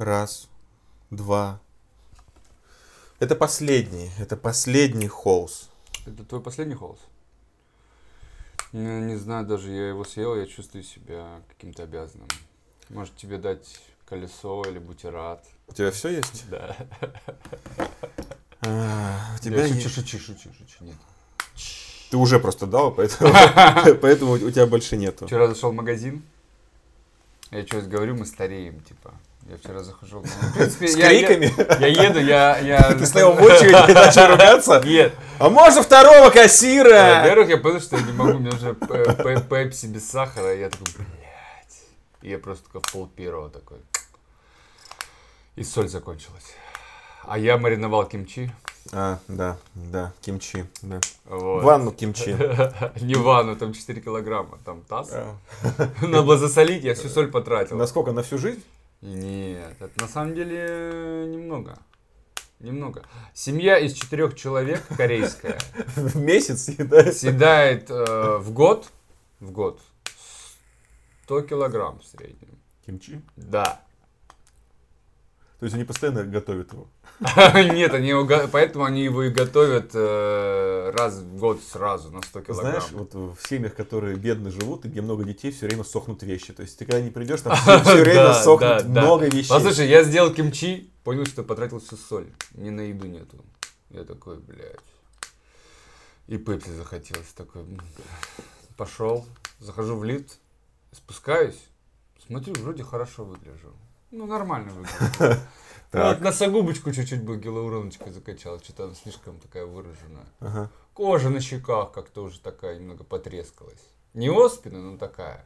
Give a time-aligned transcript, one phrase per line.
[0.00, 0.48] Раз,
[1.10, 1.60] два.
[3.18, 5.68] Это последний, это последний холс.
[6.06, 7.00] Это твой последний холос?
[8.72, 12.28] Не, не знаю, даже я его съел, я чувствую себя каким-то обязанным.
[12.88, 15.44] Может тебе дать колесо или бутерат?
[15.68, 16.48] У тебя все есть?
[16.48, 16.74] Да.
[18.62, 20.96] А, у Я тебя шучу, есть- шучу, шучу, шучу, нет.
[22.10, 23.34] Ты уже просто дал, поэтому,
[24.00, 25.26] поэтому у тебя больше нету.
[25.26, 26.22] Вчера зашел в магазин.
[27.50, 29.12] Я что говорю, мы стареем, типа.
[29.48, 30.20] Я вчера захожу.
[30.22, 31.52] ну, в принципе, С я- криками?
[31.80, 32.58] Я, я еду, я...
[32.58, 34.80] я Ты стоял в очереди и начал ругаться?
[34.84, 35.14] Нет.
[35.38, 37.16] А можно второго кассира?
[37.20, 40.68] Во-первых, я понял, что я не могу, мне уже п- п- пепси без сахара, я
[40.70, 41.82] такой, блядь.
[42.22, 43.78] И я просто такой в пол первого такой.
[45.56, 46.54] И соль закончилась.
[47.24, 48.52] А я мариновал кимчи.
[48.92, 51.00] А, да, да, кимчи, да.
[51.26, 51.62] Вот.
[51.62, 52.30] Ванну кимчи.
[53.00, 55.10] Не ванну, там 4 килограмма, там таз.
[55.12, 55.36] А.
[56.02, 57.76] Надо было засолить, я всю соль потратил.
[57.76, 58.62] Насколько, на всю жизнь?
[59.00, 61.78] Нет, это на самом деле немного.
[62.58, 63.04] Немного.
[63.32, 65.58] Семья из четырех человек корейская
[65.96, 67.20] В месяц съедается?
[67.20, 68.90] съедает э, в год,
[69.40, 69.80] в год
[71.24, 72.58] 100 килограмм в среднем.
[72.84, 73.22] Кимчи?
[73.36, 73.80] Да.
[75.60, 76.88] То есть они постоянно готовят его?
[77.74, 82.22] Нет, они его го- поэтому они его и готовят э, раз в год сразу на
[82.22, 82.70] 100 килограмм.
[82.80, 86.54] Знаешь, вот в семьях, которые бедно живут, и где много детей, все время сохнут вещи.
[86.54, 89.50] То есть ты когда не придешь, там все время сохнут много вещей.
[89.50, 92.32] Послушай, я сделал кимчи, понял, что потратил всю соль.
[92.54, 93.36] Ни на еду нету.
[93.90, 94.76] Я такой, блядь.
[96.26, 97.32] И пепси захотелось.
[97.36, 97.64] Такой,
[98.78, 99.26] пошел,
[99.58, 100.38] захожу в лифт,
[100.92, 101.58] спускаюсь,
[102.26, 103.74] смотрю, вроде хорошо выгляжу.
[104.10, 105.40] Ну, нормально выгляжу.
[105.90, 106.18] Так.
[106.18, 110.26] Вот носогубочку чуть-чуть бы гиалуроночкой закачал, что-то она слишком такая выраженная.
[110.38, 110.70] Ага.
[110.94, 113.82] Кожа на щеках как-то уже такая немного потрескалась.
[114.14, 115.44] Не оспина, но такая.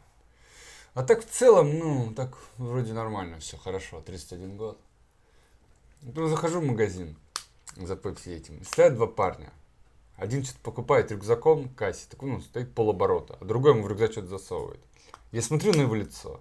[0.93, 4.79] А так в целом, ну, так вроде нормально все, хорошо, 31 год.
[6.03, 7.17] Ну, захожу в магазин
[7.77, 8.59] за пепси этим.
[8.59, 9.51] и Стоят два парня.
[10.17, 14.13] Один что-то покупает рюкзаком к кассе, такой, ну, стоит полоборота, а другой ему в рюкзак
[14.13, 14.81] что-то засовывает.
[15.33, 16.41] Я смотрю на его лицо.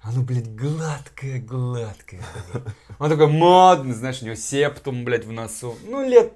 [0.00, 2.22] Оно, блядь, гладкое, гладкое.
[2.52, 2.64] блядь.
[2.98, 5.76] Он такой модный, знаешь, у него септум, блядь, в носу.
[5.84, 6.32] Ну, лет,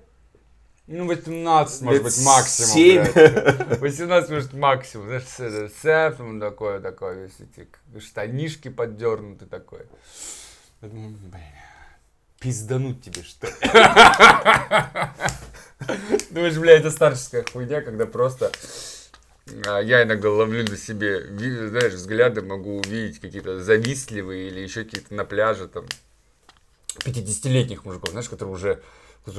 [0.87, 3.13] ну, 18, может быть, максимум, семь.
[3.13, 3.81] блядь.
[3.81, 5.07] 18, может, максимум.
[5.07, 7.69] Знаешь, э, септум такой, такой, весь эти
[8.01, 9.83] штанишки поддернуты такой.
[10.83, 11.33] Я думаю, блин,
[12.41, 13.53] пиздануть тебе, что ли?
[16.31, 18.51] Думаешь, бля, это старческая хуйня, когда просто а,
[19.83, 21.27] я иногда ловлю на себе,
[21.69, 25.87] знаешь, взгляды могу увидеть какие-то завистливые или еще какие-то на пляже там
[26.99, 28.83] 50-летних мужиков, знаешь, которые уже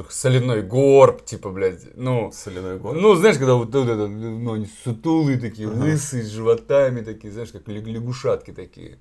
[0.09, 2.95] соляной горб, типа, блядь, ну, Соляной год.
[2.95, 7.51] ну, знаешь, когда вот, вот это, ну, они сутулые такие, лысые, с животами такие, знаешь,
[7.51, 8.99] как лягу- лягушатки такие.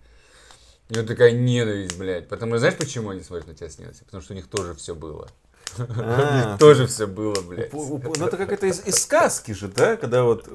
[0.89, 2.29] И вот такая ненависть, блядь.
[2.29, 4.05] Потому что знаешь, почему они смотрят на тебя снятся?
[4.05, 5.29] Потому что у них тоже все было.
[5.79, 7.73] А, тоже все было, блядь.
[7.73, 9.97] Ну это как это из, сказки же, да?
[9.97, 10.49] Когда вот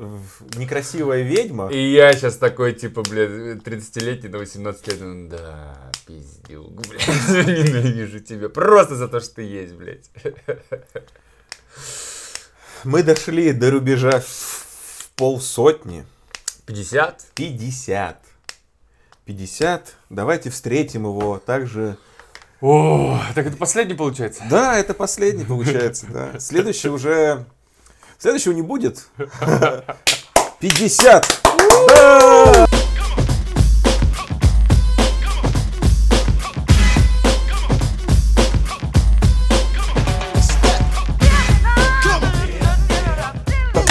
[0.56, 1.70] некрасивая ведьма.
[1.72, 7.08] И я сейчас такой, типа, блядь, 30-летний на 18 лет, ну, да, пиздюк, блядь,
[7.48, 10.10] ненавижу тебя, просто за то, что ты есть, блядь.
[12.84, 16.06] Мы дошли до рубежа в полсотни.
[16.68, 17.26] 50?
[17.34, 18.18] 50.
[19.26, 19.96] 50.
[20.10, 21.98] Давайте встретим его также.
[22.68, 24.44] О, так это последний получается?
[24.50, 26.40] Да, это последний получается, да.
[26.40, 27.46] Следующий уже...
[28.18, 29.06] Следующего не будет.
[30.60, 31.44] 50.
[31.88, 32.66] Да!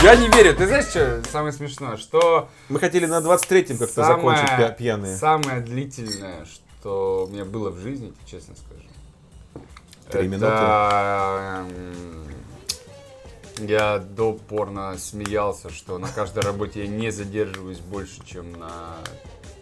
[0.02, 0.56] Я не верю.
[0.56, 1.96] Ты знаешь, что самое смешное?
[1.96, 5.16] Что Мы хотели на 23-м как-то закончить пьяные.
[5.16, 8.88] Самое длительное, что у меня было в жизни, честно скажу.
[10.10, 12.24] Три это, м,
[13.66, 18.96] Я до порно смеялся, что на каждой работе я не задерживаюсь больше, чем на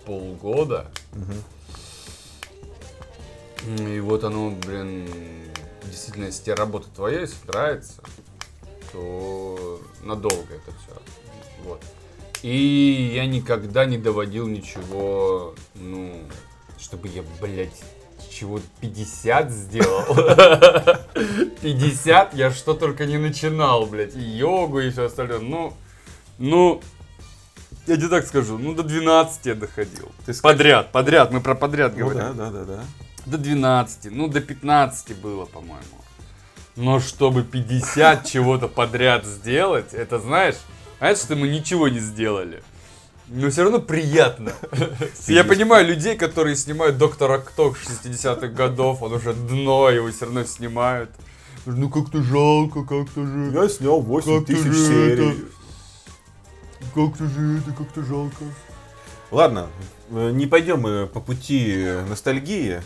[0.06, 0.90] полгода.
[3.78, 5.08] И вот оно, блин,
[5.84, 8.02] действительно, если тебе работа твоя, если нравится,
[8.92, 11.02] то надолго это все.
[11.64, 11.80] Вот.
[12.42, 16.22] И я никогда не доводил ничего, ну,
[16.82, 17.80] чтобы я, блядь,
[18.30, 20.14] чего 50 сделал.
[21.62, 25.38] 50 я что только не начинал, блядь, и йогу, и все остальное.
[25.38, 25.72] Ну,
[26.38, 26.80] ну,
[27.86, 30.10] я тебе так скажу, ну до 12 я доходил.
[30.26, 32.36] Ты ск- Подряд, подряд, мы про подряд Ну говорим.
[32.36, 32.84] да, да, да, да.
[33.26, 35.82] До 12, ну до 15 было, по-моему.
[36.74, 40.56] Но чтобы 50 чего-то подряд сделать, это знаешь,
[40.98, 42.62] знаешь, что мы ничего не сделали.
[43.34, 44.52] Но все равно приятно.
[45.26, 50.44] Я понимаю людей, которые снимают Доктора Кто 60-х годов, он уже дно, его все равно
[50.44, 51.10] снимают.
[51.64, 53.50] Ну как-то жалко, как-то же.
[53.54, 55.46] Я снял 8 Как-то тысяч серий.
[56.94, 58.44] Как-то же это, как-то жалко.
[59.30, 59.68] Ладно,
[60.10, 62.82] э, не пойдем мы по пути ностальгии,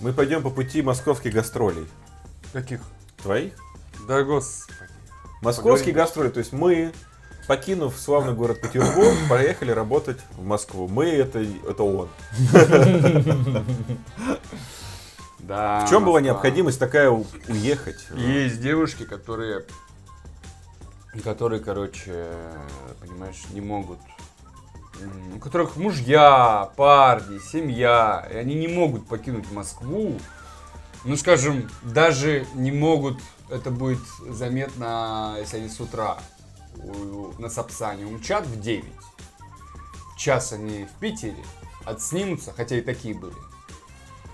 [0.00, 1.86] мы пойдем по пути московских гастролей.
[2.52, 2.80] Каких?
[3.22, 3.52] Твоих?
[4.08, 4.76] Да господи.
[5.40, 5.94] Московские Поговорим.
[5.94, 6.92] гастроли, то есть мы,
[7.46, 10.88] покинув славный город Петербург, поехали работать в Москву.
[10.88, 12.08] Мы это, это он.
[15.38, 15.84] Да.
[15.84, 18.06] В чем была необходимость такая уехать?
[18.16, 19.66] Есть девушки, которые,
[21.22, 22.28] которые, короче,
[22.98, 23.98] понимаешь, не могут,
[25.36, 30.18] у которых мужья, парни, семья, и они не могут покинуть Москву.
[31.04, 33.18] Ну, скажем, даже не могут,
[33.50, 36.16] это будет заметно, если они с утра
[37.38, 38.84] на Сапсане умчат в 9.
[40.14, 41.42] В час они в Питере
[41.84, 43.34] отснимутся, хотя и такие были.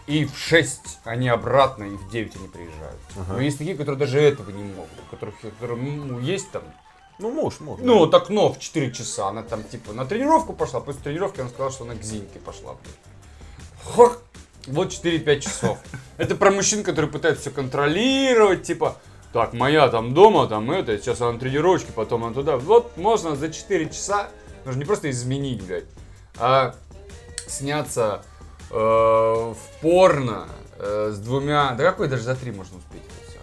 [0.07, 3.01] И в 6 они обратно, и в 9 они приезжают.
[3.17, 3.35] Ага.
[3.35, 4.91] Но есть такие, которые даже этого не могут.
[5.07, 6.63] У которых, которым, ну, есть там,
[7.19, 7.79] Ну, муж, муж.
[7.83, 9.29] ну, вот окно в 4 часа.
[9.29, 10.81] Она там, типа, на тренировку пошла.
[10.81, 12.77] После тренировки она сказала, что она к Зиньке пошла.
[13.85, 14.19] Хох!
[14.67, 15.79] Вот 4-5 часов.
[16.19, 18.97] Это про мужчин, которые пытаются все контролировать, типа,
[19.33, 22.57] так, моя там дома, там это, сейчас она на тренировочке, потом она туда.
[22.57, 24.29] Вот можно за 4 часа,
[24.65, 25.85] нужно не просто изменить, блядь,
[26.39, 26.75] а
[27.47, 28.23] сняться
[28.71, 30.49] э, в порно
[30.79, 33.39] э, с двумя, да какой даже за три можно успеть это все.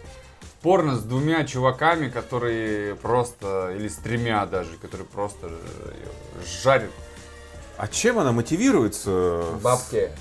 [0.61, 5.91] Порно с двумя чуваками, которые просто, или с тремя даже, которые просто э,
[6.63, 6.91] жарят
[7.77, 9.43] А чем она мотивируется?
[9.61, 10.11] бабки.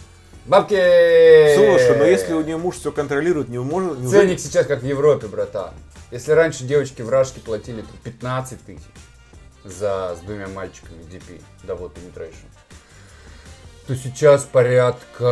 [0.47, 0.75] Бабки!
[1.55, 3.99] Слушай, но если у нее муж все контролирует, не может...
[3.99, 5.75] неужели- Ценник сейчас как в Европе, братан.
[6.13, 8.83] Если раньше девочки в Рашке платили там, 15 тысяч
[9.65, 12.47] за с двумя мальчиками DP, Double Penetration,
[13.89, 15.25] то сейчас порядка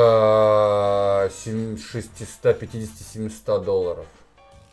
[1.37, 4.07] 650-700 долларов.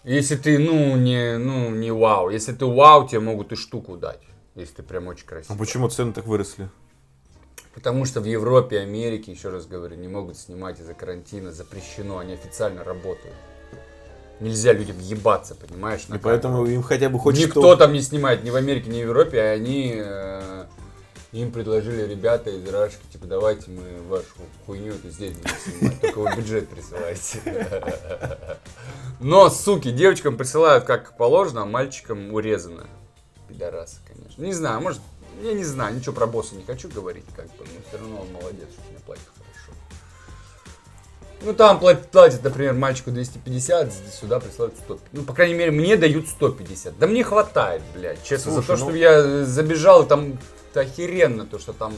[0.04, 2.32] Если ты, ну, не, ну, не вау.
[2.32, 4.22] Если ты вау, тебе могут и штуку дать.
[4.56, 5.60] Если ты прям очень А красивый.
[5.60, 6.70] почему цены так выросли?
[7.74, 12.34] Потому что в Европе, Америке, еще раз говорю, не могут снимать из-за карантина, запрещено, они
[12.34, 13.36] официально работают.
[14.42, 16.02] Нельзя людям ебаться, понимаешь?
[16.14, 17.76] И поэтому им хотя бы хоть Никто что...
[17.76, 20.66] там не снимает, ни в Америке, ни в Европе, а они э,
[21.32, 24.26] им предложили ребята из Рашки, типа, давайте мы вашу
[24.66, 27.68] хуйню это здесь будем снимать, только вы бюджет присылайте.
[29.22, 32.88] Но, суки, девочкам присылают как положено, а мальчикам урезано.
[33.48, 34.42] Пидорасы, конечно.
[34.42, 35.00] Не знаю, может,
[35.42, 38.32] я не знаю, ничего про босса не хочу говорить, как бы, но все равно он
[38.32, 39.78] молодец, что мне платит хорошо.
[41.44, 45.00] Ну, там платят, платят, например, мальчику 250, здесь сюда присылают 100.
[45.12, 47.00] Ну, по крайней мере, мне дают 150.
[47.00, 50.38] Да мне хватает, блядь, честно, Слушай, за то, ну- что я забежал, там
[50.76, 51.94] охеренно, то, что там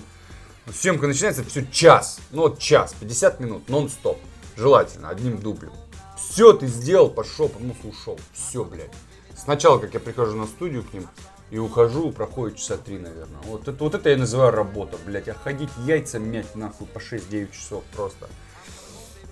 [0.74, 4.18] съемка начинается, все час, ну, вот час, 50 минут, нон-стоп,
[4.56, 5.74] желательно, одним дублем.
[6.18, 8.92] Все ты сделал, пошел, помылся, ушел, все, блядь.
[9.36, 11.08] Сначала, как я прихожу на студию к ним,
[11.54, 13.40] и ухожу, проходит часа три, наверное.
[13.44, 15.28] Вот это, вот это я называю работа, блядь.
[15.28, 18.28] А ходить яйца мять нахуй по 6-9 часов просто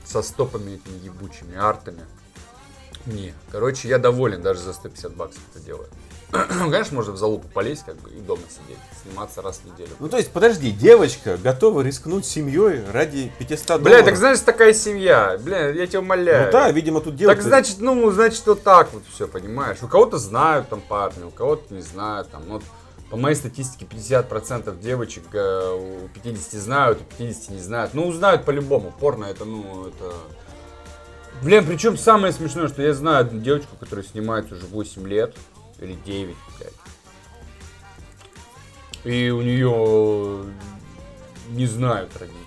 [0.05, 2.05] со стопами этими ебучими, артами.
[3.07, 3.33] Не.
[3.49, 5.87] Короче, я доволен даже за 150 баксов это делаю.
[6.31, 9.89] Конечно, можно в залупу полезть, как бы, и дома сидеть, сниматься раз в неделю.
[9.99, 13.83] Ну, то есть, подожди, девочка готова рискнуть семьей ради 500 долларов?
[13.83, 15.37] Бля, так значит такая семья.
[15.43, 16.45] Бля, я тебя умоляю.
[16.45, 17.33] Ну да, видимо, тут дело...
[17.33, 19.77] Так значит, ну, значит, вот так вот все, понимаешь.
[19.81, 22.29] У кого-то знают там парни, у кого-то не знают.
[22.29, 22.63] Там, ну, вот,
[23.09, 27.93] по моей статистике, 50% девочек э, у 50 знают, у 50 не знают.
[27.93, 28.93] Ну, узнают по-любому.
[28.97, 30.13] Порно это, ну, это...
[31.43, 35.35] Блин, причем самое смешное, что я знаю одну девочку, которая снимается уже 8 лет.
[35.81, 36.73] Или 9, блядь.
[39.03, 40.45] И у нее
[41.49, 42.37] не знают родители.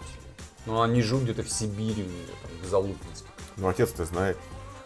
[0.66, 3.28] Но они живут где-то в Сибири у нее, там, в Залупинске.
[3.56, 4.38] Ну, отец-то знает.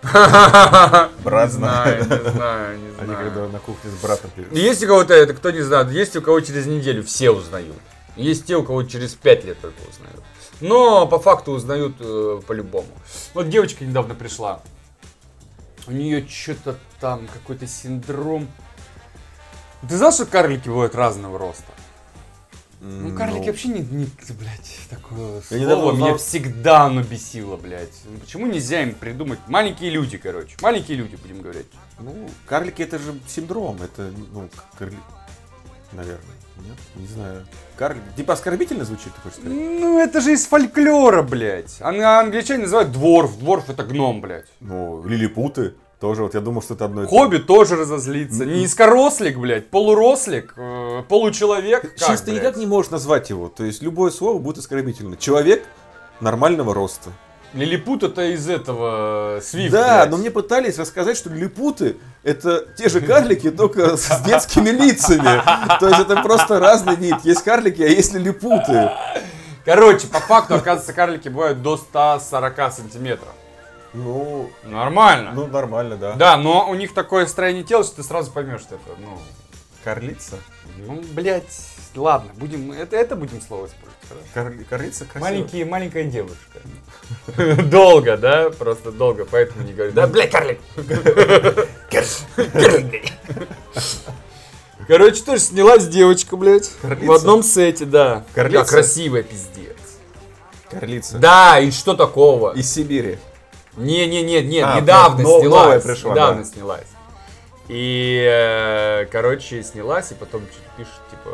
[0.03, 2.09] Брат знает.
[2.09, 5.51] не знаю, не знаю, Они когда на кухне с братом Есть у кого-то это, кто
[5.51, 7.77] не знает, есть у кого через неделю все узнают.
[8.17, 10.23] Есть те, у кого через пять лет только узнают.
[10.61, 12.89] Но по факту узнают э, по-любому.
[13.35, 14.61] Вот девочка недавно пришла.
[15.89, 18.47] У нее что-то там какой-то синдром.
[19.89, 21.73] Ты знал, что карлики бывают разного роста?
[22.81, 24.05] Ну, карлики вообще не, не
[24.35, 27.89] блядь, такое Я недавно слово меня узнал- всегда оно бесило, блядь.
[28.05, 29.41] Ну, Почему нельзя им придумать?
[29.49, 30.57] Маленькие люди, короче.
[30.61, 31.67] Маленькие люди, будем говорить.
[31.99, 34.97] Ну, карлики это же синдром, это, ну, карли...
[35.91, 36.77] Наверное, нет?
[36.97, 37.47] Не знаю.
[37.77, 38.03] Карлик...
[38.17, 39.53] Типа оскорбительно звучит, ты хочешь сказать?
[39.59, 41.77] Ну, это же из фольклора, блядь.
[41.81, 43.39] Ан- англичане называют дворф.
[43.39, 44.47] Дворф это гном, блядь.
[44.61, 45.75] Ну, лилипуты.
[46.01, 48.45] Тоже вот я думал, что это одно и то Хобби тоже разозлится.
[48.47, 51.83] Низкорослик, блядь, полурослик, э, получеловек.
[51.83, 52.37] Как, Чисто блядь?
[52.37, 53.49] никак не можешь назвать его.
[53.49, 55.17] То есть любое слово будет оскорбительно.
[55.17, 55.65] Человек
[56.21, 57.11] нормального роста.
[57.55, 59.73] Лилипут это из этого Свифт.
[59.73, 65.43] да, но мне пытались рассказать, что лилипуты это те же карлики, только с детскими лицами.
[65.81, 67.17] То есть это просто разный вид.
[67.25, 68.91] Есть карлики, а есть лилипуты.
[69.65, 73.29] Короче, по факту, оказывается, карлики бывают до 140 сантиметров.
[73.95, 75.33] Ну, Нормально.
[75.35, 76.13] ну нормально, да.
[76.13, 79.19] Да, но у них такое строение тела, что ты сразу поймешь, что это, ну,
[79.83, 80.37] Карлица?
[80.77, 81.45] ну, блядь,
[81.99, 83.99] ладно, будем, это, это будем слово использовать.
[84.09, 84.25] хорошо?
[84.35, 85.29] Кар- Карлица красиво.
[85.31, 86.61] Маленький, маленькая девушка.
[87.65, 88.51] Долго, да?
[88.51, 89.93] Просто долго, поэтому не говорю.
[89.93, 90.59] Да, блядь, карлик!
[94.87, 96.71] Короче, тоже снялась девочка, блядь.
[96.83, 98.25] В одном сете, да.
[98.35, 98.65] Карлица?
[98.65, 99.77] Да, красивая, пиздец.
[100.71, 101.19] Карлица.
[101.19, 102.53] Да, и что такого?
[102.55, 103.19] Из Сибири.
[103.77, 105.63] Не, не, не, нет, А, недавно но- снялась.
[105.63, 106.49] новая пришла, недавно да.
[106.49, 106.87] снялась.
[107.69, 111.31] И, э, короче, снялась, и потом что-то пишет, типа,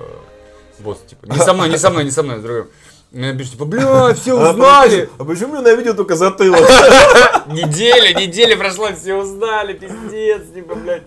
[0.80, 2.66] босс, типа, не со мной, не со мной, не со мной, с другим.
[3.12, 5.08] Мне пишет, типа, бля, все узнали.
[5.18, 6.60] А почему я видел только затылок?
[7.46, 11.04] Неделя, неделя прошла, все узнали, пиздец, типа, блядь.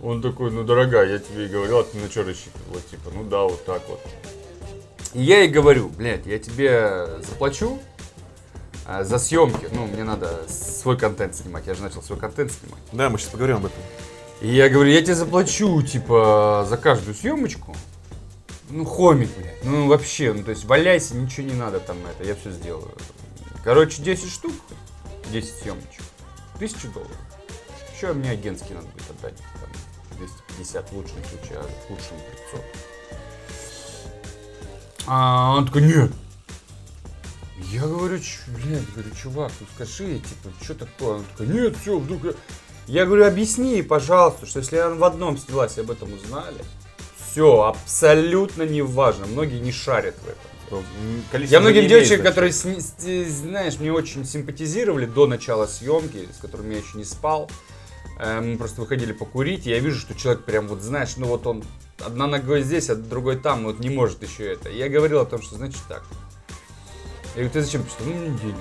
[0.00, 2.80] Он такой, ну, дорогая, я тебе и говорил, а ты на что рассчитывала?
[2.90, 4.00] Типа, ну да, вот так вот.
[5.14, 7.78] И я ей говорю, блядь, я тебе заплачу
[8.86, 9.68] а, за съемки.
[9.72, 11.66] Ну, мне надо свой контент снимать.
[11.66, 12.82] Я же начал свой контент снимать.
[12.92, 13.78] Да, мы сейчас поговорим об этом.
[14.40, 17.76] И я говорю, я тебе заплачу, типа, за каждую съемочку.
[18.72, 19.62] Ну, хомик, блядь.
[19.64, 22.90] Ну, вообще, ну, то есть, валяйся, ничего не надо там это, я все сделаю.
[23.62, 24.54] Короче, 10 штук,
[25.30, 26.02] 10 съемочек,
[26.54, 27.16] 1000 долларов.
[27.94, 29.68] Еще мне агентский надо будет отдать, там,
[30.16, 32.16] 250 в лучшем случае, а в худшем
[32.50, 32.64] 500.
[35.06, 36.10] А он такой, нет.
[37.70, 41.16] Я говорю, «Ч- блядь, говорю, чувак, ну скажи, типа, что такое?
[41.16, 42.24] Он такой, нет, все, вдруг...
[42.24, 42.34] я-»
[42.86, 46.64] Я говорю, объясни, пожалуйста, что если она в одном снялась об этом узнали,
[47.32, 49.26] все, абсолютно не важно.
[49.26, 50.84] Многие не шарят в этом.
[51.30, 52.22] Количество Я многим значения.
[52.22, 57.04] которые, сни- сти- знаешь, мне очень симпатизировали до начала съемки, с которыми я еще не
[57.04, 57.50] спал,
[58.18, 61.46] э, мы просто выходили покурить, и я вижу, что человек прям вот, знаешь, ну вот
[61.46, 61.62] он
[61.98, 64.70] одна ногой здесь, а другой там, вот не может еще это.
[64.70, 66.04] И я говорил о том, что значит так.
[67.34, 67.98] Я говорю, ты зачем пишешь?
[68.04, 68.54] Ну, не нужны».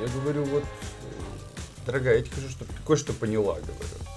[0.00, 4.09] Я говорю, вот, э, дорогая, я тебе хочу, чтобы ты кое-что поняла, говорю.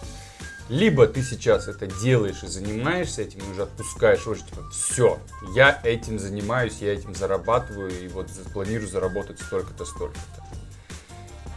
[0.69, 5.19] Либо ты сейчас это делаешь и занимаешься этим, и уже отпускаешь, уже типа, все,
[5.53, 10.43] я этим занимаюсь, я этим зарабатываю, и вот планирую заработать столько-то, столько-то.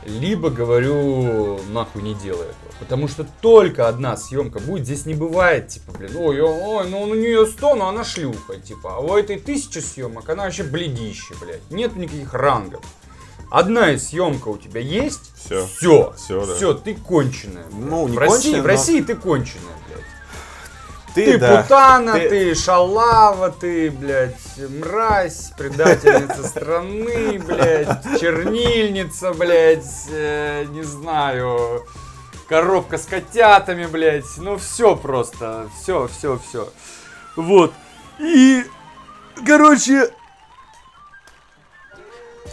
[0.07, 2.73] Либо говорю, нахуй не делай этого.
[2.79, 7.15] Потому что только одна съемка будет, здесь не бывает, типа, блин, ой, ой, ну у
[7.15, 8.97] нее 100, но она шлюха, типа.
[8.97, 11.69] А у этой тысячи съемок, она вообще бледище, блядь.
[11.71, 12.85] Нет никаких рангов.
[13.51, 15.67] Одна из съемка у тебя есть, Всё.
[15.67, 16.55] все, Всё, да.
[16.55, 17.65] все, ты конченая.
[17.71, 17.91] блядь.
[17.91, 20.05] Ну, не в России, конченая, в но- России ты конченая, блядь.
[21.15, 21.63] Ты, Ты да.
[21.63, 22.55] путана, Ты- ты...
[22.55, 31.87] шалава, ты, блядь, мразь, предательница страны, блядь, чернильница, блядь, э, не знаю,
[32.49, 36.69] коробка с котятами, блядь, ну все просто, все, все, все.
[37.37, 37.73] Вот.
[38.19, 38.65] И,
[39.47, 40.11] короче,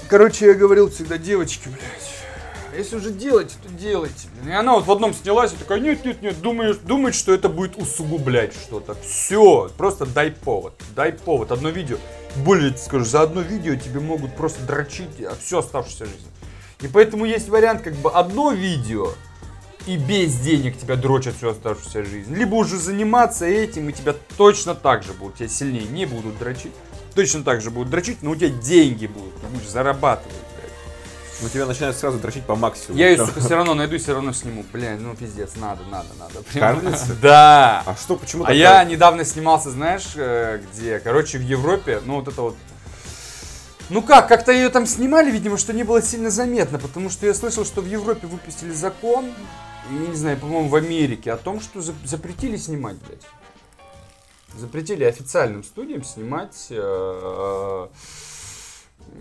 [0.08, 4.28] короче, я говорил всегда девочки, блядь, если уже делаете, то делайте.
[4.46, 7.50] И она вот в одном снялась и такая, нет, нет, нет, думаешь, думает, что это
[7.50, 8.96] будет усугублять что-то.
[8.96, 11.52] Все, просто дай повод, дай повод.
[11.52, 11.98] Одно видео,
[12.38, 15.10] более скажу, за одно видео тебе могут просто дрочить
[15.42, 16.28] всю оставшуюся жизнь.
[16.82, 19.10] И поэтому есть вариант, как бы одно видео,
[19.86, 22.34] и без денег тебя дрочат всю оставшуюся жизнь.
[22.34, 26.72] Либо уже заниматься этим, и тебя точно так же будут, тебя сильнее не будут дрочить.
[27.16, 30.72] Точно так же будут дрочить, но у тебя деньги будут, ты будешь зарабатывать, блядь.
[31.42, 33.00] Ну тебя начинают сразу дрочить по максимуму.
[33.00, 34.66] Я ее, сука, все равно найду, все равно сниму.
[34.74, 36.44] Бля, ну пиздец, надо, надо, надо.
[36.54, 37.16] Карлица?
[37.22, 37.84] Да.
[37.86, 42.28] А что, почему А я недавно снимался, знаешь, э, где, короче, в Европе, ну вот
[42.28, 42.56] это вот.
[43.90, 47.34] Ну как, как-то ее там снимали, видимо, что не было сильно заметно, потому что я
[47.34, 49.26] слышал, что в Европе выпустили закон,
[49.92, 53.22] и, не знаю, по-моему, в Америке, о том, что за- запретили снимать, блядь.
[54.56, 57.88] Запретили официальным студиям снимать э,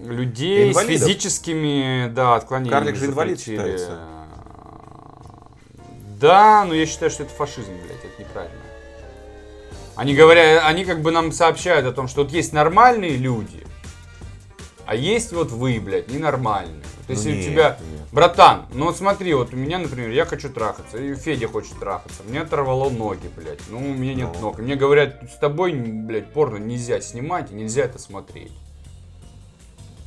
[0.04, 1.02] людей Инвалидов.
[1.02, 2.78] с физическими, да, отклонениями.
[2.78, 4.00] Карлик же инвалид считается.
[6.20, 8.56] Да, но я считаю, что это фашизм, блядь, это неправильно.
[9.96, 13.66] Они говорят, они как бы нам сообщают о том, что вот есть нормальные люди,
[14.86, 16.84] а есть вот вы, блядь, ненормальные.
[17.00, 18.01] Вот если у нет, тебя, нет.
[18.12, 22.22] Братан, ну вот смотри, вот у меня, например, я хочу трахаться, и Федя хочет трахаться,
[22.28, 24.40] мне оторвало ноги, блядь, ну у меня нет Ну.
[24.40, 24.58] ног.
[24.58, 28.52] И мне говорят, с тобой, блядь, порно нельзя снимать и нельзя это смотреть.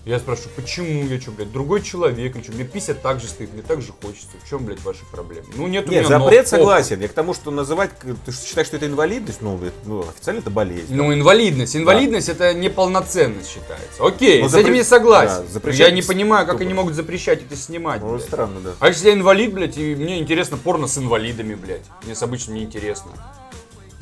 [0.06, 1.04] Я спрашиваю, почему?
[1.08, 2.36] Я что, блядь, другой человек?
[2.36, 2.52] Или что?
[2.52, 4.38] Мне писать так же стоит, мне так же хочется.
[4.44, 5.48] В чем, блядь, ваши проблемы?
[5.56, 7.02] Ну, нет у Нет, меня запрет ног, согласен.
[7.02, 7.90] Я к тому, что называть,
[8.24, 10.94] ты считаешь, что это инвалидность, ну, это, ну, официально это болезнь.
[10.94, 11.76] Ну, инвалидность.
[11.76, 14.06] Инвалидность это неполноценность считается.
[14.06, 15.44] Окей, Ну, с этим запре- я согласен.
[15.44, 16.66] да, запрещать я не понимаю, как тупо.
[16.66, 18.02] они могут запрещать это снимать.
[18.02, 18.22] Ну, блядь.
[18.22, 18.74] странно, да.
[18.80, 21.82] А если я инвалид, блядь, и мне интересно порно с инвалидами, блядь.
[22.04, 23.10] Мне с обычно не интересно.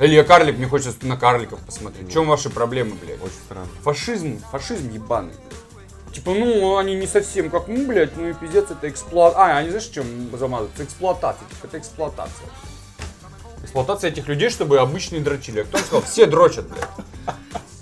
[0.00, 2.08] Или я карлик, мне хочется на карликов посмотреть.
[2.08, 3.22] В чем ваши проблемы, блядь?
[3.22, 3.68] Очень странно.
[3.82, 5.63] Фашизм, фашизм ебаный, блядь.
[6.14, 9.56] Типа, ну, они не совсем как мы, блядь, ну и пиздец, это эксплуатация.
[9.56, 10.06] А, они знаешь, чем
[10.38, 10.84] замазываются?
[10.84, 12.48] Эксплуатация, типа, это эксплуатация.
[13.64, 15.60] Эксплуатация этих людей, чтобы обычные дрочили.
[15.60, 16.02] А кто сказал?
[16.02, 16.88] Все дрочат, блядь.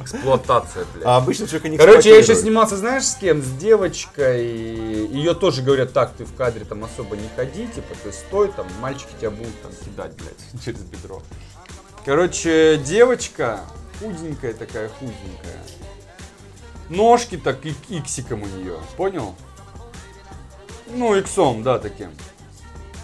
[0.01, 1.05] Эксплуатация, блядь.
[1.05, 3.43] А обычно человека не Короче, я еще снимался, знаешь, с кем?
[3.43, 4.47] С девочкой.
[4.47, 8.67] Ее тоже говорят, так, ты в кадре там особо не ходи, типа, ты стой, там,
[8.81, 11.23] мальчики тебя будут там кидать, блядь, через бедро.
[12.07, 13.61] Короче, девочка,
[14.01, 15.61] худенькая такая, худенькая.
[16.93, 19.35] Ножки так и иксиком у нее, понял?
[20.89, 22.11] Ну, иксом, да, таким.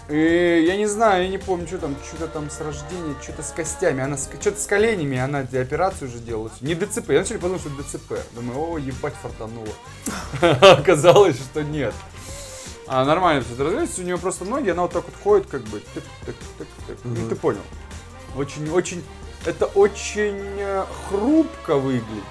[0.09, 3.51] И я не знаю, я не помню, что там, что-то там с рождения, что-то с
[3.51, 6.51] костями, она что-то с коленями, она операцию уже делала.
[6.61, 8.13] Не ДЦП, я вначале подумал, что ДЦП.
[8.35, 9.67] Думаю, о, ебать, фартануло.
[10.61, 11.93] Оказалось, что нет.
[12.85, 15.79] А нормально все развивается, у нее просто ноги, она вот так вот ходит, как бы,
[15.79, 16.97] тык, тык, тык, тык.
[17.03, 17.61] Ну, ты понял.
[18.35, 19.03] Очень, очень,
[19.45, 22.23] это очень э, хрупко выглядит.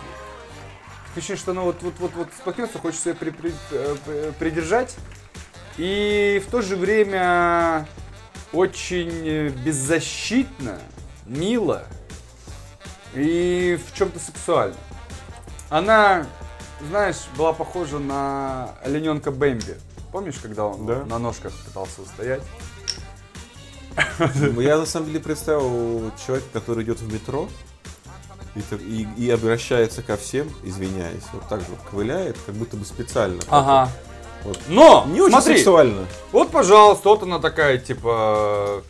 [1.19, 4.95] Ощущение, что она вот, вот, вот, вот споткнется, хочется ее при- при- э, при- придержать.
[5.77, 7.89] И в то же время
[8.53, 10.79] очень э, беззащитно,
[11.27, 11.85] мило
[13.15, 14.77] и в чем-то сексуально.
[15.71, 16.25] Она,
[16.89, 19.77] знаешь, была похожа на олененка Бэмби.
[20.13, 21.05] Помнишь, когда он Да.
[21.05, 22.43] на ножках пытался устоять?
[24.37, 27.49] Ну, Я на самом деле представил человека, который идет в метро
[28.55, 32.85] и, и- и обращается ко всем, извиняясь, вот так же вот ковыляет, как будто бы
[32.85, 33.40] специально.
[33.49, 33.90] Ага.
[34.45, 34.59] Вот.
[34.69, 36.07] Но, Не очень смотри, сексуально.
[36.33, 38.83] Вот, пожалуйста, вот она такая, типа,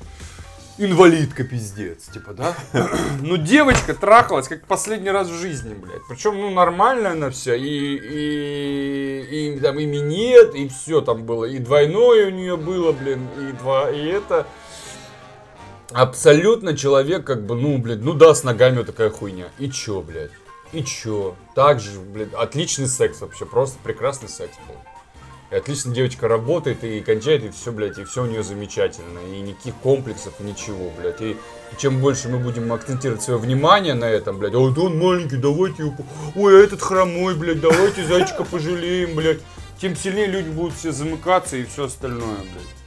[0.76, 2.54] инвалидка пиздец, типа, да?
[3.22, 6.02] Ну, девочка трахалась, как последний раз в жизни, блядь.
[6.08, 11.44] Причем, ну, нормальная она вся, и, и, и там и минет, и все там было,
[11.46, 14.46] и двойное у нее было, блин, и два, и это.
[15.92, 19.48] Абсолютно человек, как бы, ну, блядь, ну да, с ногами вот такая хуйня.
[19.58, 20.30] И чё, блядь?
[20.72, 21.34] И чё?
[21.54, 24.76] Так же, блядь, отличный секс вообще, просто прекрасный секс был.
[25.50, 29.18] И отлично девочка работает и кончает, и все, блядь, и все у нее замечательно.
[29.20, 31.22] И никаких комплексов, ничего, блядь.
[31.22, 31.38] И
[31.78, 35.84] чем больше мы будем акцентировать свое внимание на этом, блядь, ой, да он маленький, давайте
[35.84, 35.94] его...
[36.36, 39.40] Ой, а этот хромой, блядь, давайте зайчика пожалеем, блядь.
[39.80, 42.77] Тем сильнее люди будут все замыкаться и все остальное, блядь.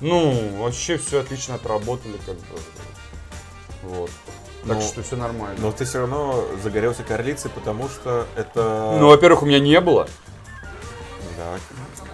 [0.00, 2.58] Ну, вообще все отлично отработали, как бы.
[3.82, 4.10] Вот.
[4.66, 5.56] Так Ну, что все нормально.
[5.58, 8.96] Но ты все равно загорелся корлицей, потому что это...
[8.98, 10.06] Ну, во-первых, у меня не было.
[11.38, 11.58] Да.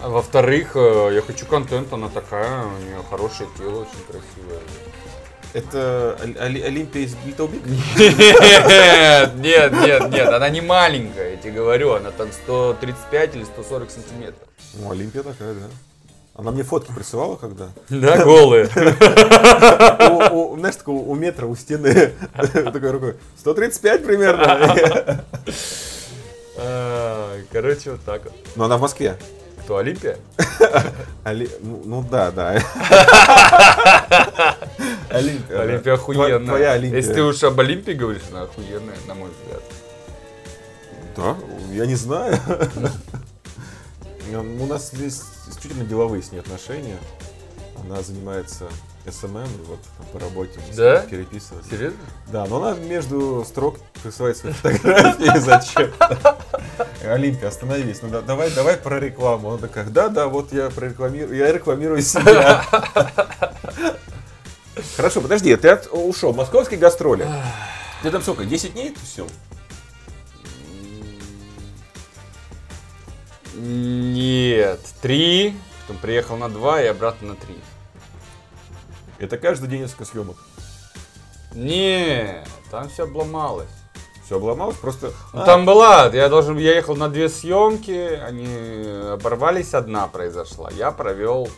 [0.02, 4.60] А во-вторых, э, я хочу контент, она такая, у нее хорошее тело, очень красивое.
[5.52, 7.62] Это Ол- Оли- Олимпия из Little Big?
[7.96, 13.90] Нет, нет, нет, нет, она не маленькая, я тебе говорю, она там 135 или 140
[13.90, 14.48] сантиметров.
[14.74, 15.66] Ну, Олимпия такая, да.
[16.38, 17.68] Она мне фотки присылала когда.
[17.88, 18.66] Да, голые.
[18.66, 22.12] Знаешь, такой у метра, у стены.
[22.34, 23.14] Такой рукой.
[23.38, 25.24] 135 примерно.
[27.52, 28.34] Короче, вот так вот.
[28.54, 29.16] Но она в Москве.
[29.64, 30.18] Кто, Олимпия?
[31.24, 32.62] Оли- Ну, ну да, да.
[35.10, 35.60] Олимпия.
[35.60, 36.38] Олимпия охуенная.
[36.38, 36.98] Тво- Твоя Олимпия.
[36.98, 39.62] Если ты уж об Олимпии говоришь, она охуенная, на мой взгляд.
[41.16, 41.36] Да,
[41.72, 42.38] я не знаю.
[44.60, 46.98] У нас здесь исключительно деловые с ней отношения.
[47.84, 48.66] Она занимается
[49.08, 51.00] СММ, и вот там по работе мы Да?
[51.02, 51.66] переписывались.
[51.70, 51.98] Серьезно?
[52.32, 55.92] Да, но она между строк присылает свои фотографии зачем.
[57.04, 58.00] Олимпия, остановись.
[58.02, 59.50] Ну да- давай, давай про рекламу.
[59.50, 62.64] Она такая, да, да, вот я прорекламирую, я рекламирую себя.
[64.96, 66.32] Хорошо, подожди, ты от- ушел.
[66.32, 67.26] Московские гастроли.
[68.02, 69.28] Ты там сколько, 10 дней тусил?
[73.56, 77.58] Нет, три, потом приехал на два и обратно на три.
[79.18, 80.36] Это каждый день несколько съемок.
[81.54, 83.68] Не, там все обломалось.
[84.24, 85.12] Все обломалось, просто...
[85.32, 88.46] Ну, А, Там была, я должен, я ехал на две съемки, они
[89.12, 90.68] оборвались, одна произошла.
[90.72, 91.48] Я провел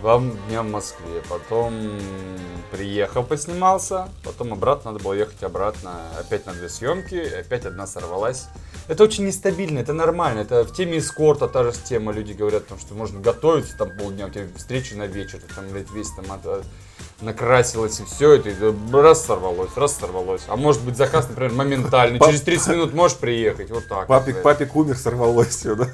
[0.00, 1.74] два дня в Москве, потом
[2.70, 8.46] приехал, поснимался, потом обратно надо было ехать обратно, опять на две съемки, опять одна сорвалась.
[8.88, 12.78] Это очень нестабильно, это нормально, это в теме эскорта та же тема, люди говорят, там,
[12.78, 16.24] что можно готовиться там полдня, у тебя встреча на вечер, ты там блядь, весь там
[16.32, 16.64] от-
[17.20, 20.42] накрасилась и все, это раз сорвалось, раз сорвалось.
[20.48, 24.06] А может быть заказ, например, моментальный, через 30 минут можешь приехать, вот так.
[24.06, 24.42] Папик, вот.
[24.42, 25.88] папик умер, сорвалось все, да?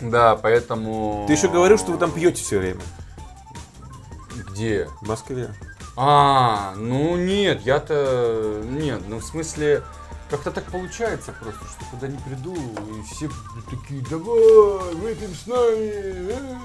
[0.00, 1.24] Да, поэтому...
[1.26, 2.82] Ты еще говорил, что вы там пьете все время.
[4.50, 4.88] Где?
[5.00, 5.54] В Москве.
[5.96, 8.62] А, ну нет, я-то...
[8.64, 9.82] Нет, ну в смысле...
[10.28, 13.30] Как-то так получается просто, что куда не приду, и все
[13.70, 16.58] такие, давай, выпьем с нами, э».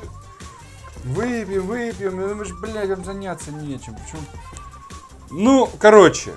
[1.04, 4.22] выпьем, выпьем, и думаешь, блядь, вам заняться нечем, почему?
[5.30, 6.34] Ну, короче,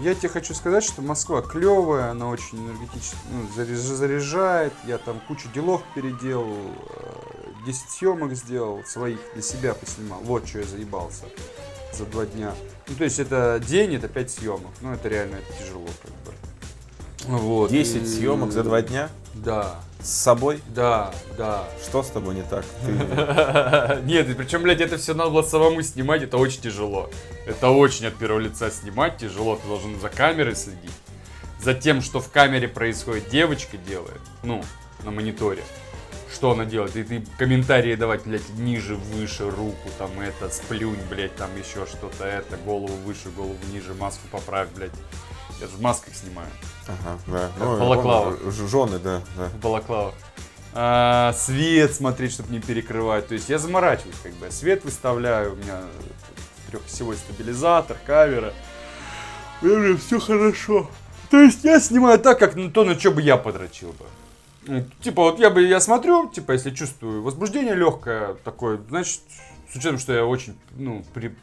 [0.00, 5.20] я тебе хочу сказать, что Москва клевая, она очень энергетически ну, заряж- заряжает, я там
[5.28, 6.46] кучу делов переделал,
[6.90, 11.24] э, 10 съемок сделал, своих для себя поснимал, вот что я заебался
[11.92, 12.54] за два дня.
[12.86, 17.38] Ну, то есть это день, это 5 съемок, ну, это реально это тяжело, как бы.
[17.38, 17.70] Вот.
[17.70, 20.60] 10 и- съемок за два дня Да, с собой.
[20.68, 21.64] да, да.
[21.82, 22.64] Что с тобой не так?
[22.84, 27.10] Ты- Нет, причем, блядь, это все надо было самому снимать, это очень тяжело.
[27.46, 30.92] Это очень от первого лица снимать тяжело, ты должен за камерой следить.
[31.60, 34.62] За тем, что в камере происходит, девочка делает, ну,
[35.02, 35.62] на мониторе.
[36.32, 36.94] Что она делает?
[36.94, 42.24] И ты комментарии давать, блядь, ниже, выше, руку, там, это, сплюнь, блядь, там еще что-то,
[42.24, 44.92] это, голову выше, голову ниже, маску поправь, блядь.
[45.60, 46.48] Я же в масках снимаю.
[46.86, 47.50] Ага, да.
[47.58, 48.36] Балаклава.
[48.50, 49.46] ж- Жены, да, да.
[49.48, 50.14] в балаклавах.
[50.74, 53.26] А, свет смотреть, чтобы не перекрывать.
[53.28, 54.50] То есть я заморачиваюсь, как бы.
[54.50, 55.82] Свет выставляю, у меня
[56.70, 58.52] трехосевой стабилизатор, камера.
[59.60, 60.88] все хорошо.
[61.30, 64.04] То есть я снимаю так, как на то, на что бы я подрочил бы.
[64.66, 69.20] Ну, Типа вот я бы, я смотрю, типа если чувствую возбуждение легкое такое, значит,
[69.72, 71.34] с учетом, что я очень, ну, при,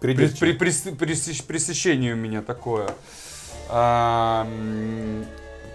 [0.00, 0.36] при, Придёте.
[0.38, 2.90] при, прис- пресыщ- пресыщение у меня такое.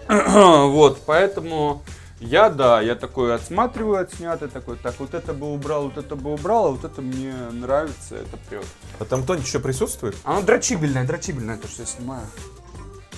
[0.07, 1.81] Вот, поэтому
[2.19, 6.33] я, да, я такой отсматриваю отснятый, такой, так, вот это бы убрал, вот это бы
[6.33, 8.65] убрал, а вот это мне нравится, это прет.
[8.99, 10.15] А там кто-нибудь еще присутствует?
[10.23, 12.25] Оно дрочибельное, дрочибельное, то, что я снимаю.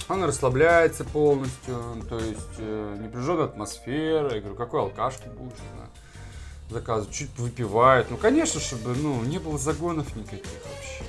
[0.07, 4.33] Оно расслабляется полностью, то есть э, напряженная атмосфера.
[4.35, 5.57] Я говорю, какой алкашки будешь?
[5.57, 5.89] знаю,
[6.69, 8.09] Заказывать, чуть выпивает.
[8.09, 11.03] Ну, конечно, чтобы, ну, не было загонов никаких вообще.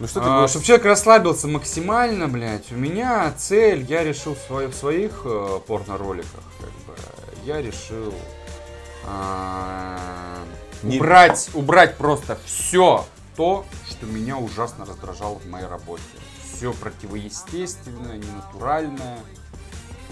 [0.00, 4.38] Ну что ты А, чтобы человек расслабился максимально, блядь, у меня цель, я решил в,
[4.38, 6.94] своё- в своих э, порно-роликах, как бы,
[7.44, 8.14] я решил
[9.04, 9.98] а,
[10.82, 13.06] Не- убрать, убрать просто все
[13.36, 16.02] то, что меня ужасно раздражало в моей работе.
[16.54, 19.18] Все противоестественное, ненатуральное.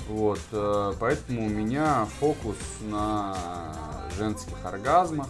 [0.09, 3.37] Вот, э, поэтому у меня фокус на
[4.17, 5.27] женских оргазмах,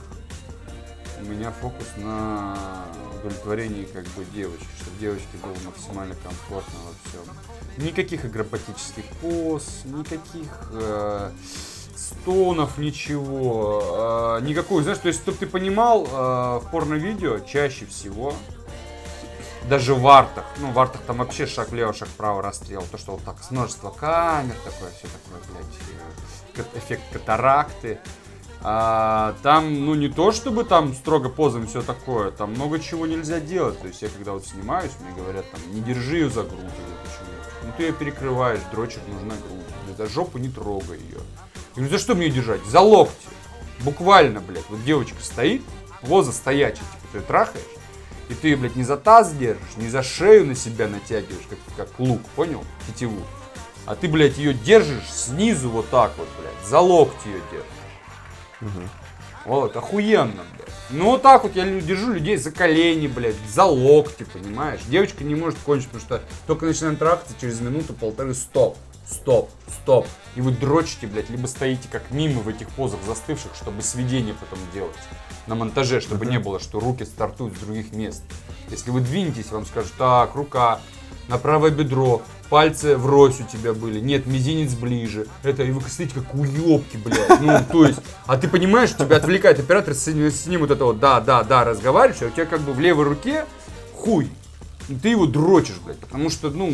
[1.20, 2.57] у меня фокус на
[3.18, 7.85] удовлетворении как бы девочки, чтобы девочке было максимально комфортно во всем.
[7.85, 11.31] Никаких акробатических поз, никаких э,
[11.96, 14.38] стонов, ничего.
[14.40, 18.35] э, никакой, знаешь, то есть, чтобы ты понимал, э, в порно-видео чаще всего
[19.68, 23.12] даже в артах, ну в артах там вообще шаг влево, шаг вправо расстрел, то что
[23.12, 27.98] вот так множество камер, такое все такое, блядь, э, эффект катаракты.
[28.68, 33.38] А, там, ну не то чтобы там строго позами все такое, там много чего нельзя
[33.38, 33.81] делать.
[33.81, 36.59] То есть я когда вот снимаюсь, мне говорят там, не держи ее за грудь.
[36.62, 37.29] Я говорю, почему?
[37.62, 39.96] Ну ты ее перекрываешь, дрочек нужна грудь.
[39.96, 41.20] За жопу не трогай ее.
[41.76, 42.64] Я говорю, за что мне ее держать?
[42.64, 43.29] За локти.
[43.85, 45.62] Буквально, блядь, вот девочка стоит,
[46.00, 47.64] поза стоячая, типа ты её трахаешь,
[48.29, 51.59] и ты, ее, блядь, не за таз держишь, не за шею на себя натягиваешь, как,
[51.76, 52.64] как лук, понял?
[52.88, 53.22] Тетиву.
[53.85, 57.70] А ты, блядь, ее держишь снизу вот так вот, блядь, за локти ее держишь.
[58.61, 58.88] Мгм.
[59.45, 60.75] Вот, охуенно, блядь.
[60.90, 64.81] Ну вот так вот я держу людей за колени, блядь, за локти, понимаешь?
[64.88, 68.77] Девочка не может кончить, потому что только начинаем трахаться, через минуту-полторы стоп,
[69.09, 70.07] стоп, стоп.
[70.35, 74.59] И вы дрочите, блядь, либо стоите как мимо в этих позах застывших, чтобы сведение потом
[74.75, 74.97] делать
[75.47, 78.23] на монтаже, чтобы не было, что руки стартуют с других мест.
[78.69, 80.81] Если вы двинетесь, вам скажут, так, рука
[81.29, 85.26] на правое бедро, пальцы врозь у тебя были, нет, мизинец ближе.
[85.42, 87.40] Это, и вы стоите как уебки, блядь.
[87.40, 90.85] Ну, то есть, а ты понимаешь, тебя отвлекает оператор, с ним, с ним вот это
[90.85, 93.44] вот, да, да, да, разговариваешь, а у тебя как бы в левой руке
[93.94, 94.30] хуй.
[94.88, 96.68] И ты его дрочишь, блядь, потому что, ну,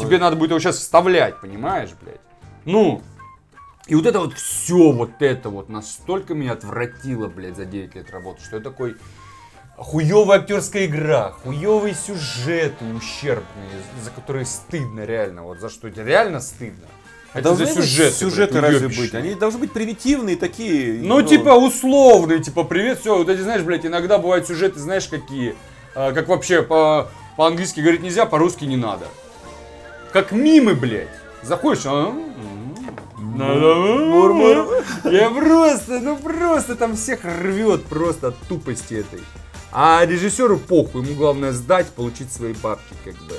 [0.00, 2.20] тебе надо будет его сейчас вставлять, понимаешь, блядь.
[2.64, 3.02] Ну,
[3.86, 8.10] и вот это вот все, вот это вот настолько меня отвратило, блядь, за 9 лет
[8.10, 8.96] работы, что я такой,
[9.80, 16.40] хуевая актерская игра, хуевые сюжеты ущербные, за которые стыдно реально, вот за что это реально
[16.40, 16.86] стыдно.
[17.32, 19.14] Это Должны за сюжеты, сюжеты блядь, разве быть?
[19.14, 21.00] Они должны быть примитивные такие.
[21.00, 25.54] Ну, типа, условные, типа, привет, все, вот эти, знаешь, блядь, иногда бывают сюжеты, знаешь, какие,
[25.94, 29.06] а, как вообще по, по-английски говорить нельзя, по-русски не надо.
[30.12, 31.08] Как мимы, блядь.
[31.42, 32.08] Заходишь, а?
[32.08, 32.74] м,
[33.38, 34.82] надо, Мур-мур.
[35.04, 39.20] Я просто, ну просто там всех рвет просто от тупости этой.
[39.72, 43.34] А режиссеру похуй, ему главное сдать, получить свои бабки, как бы.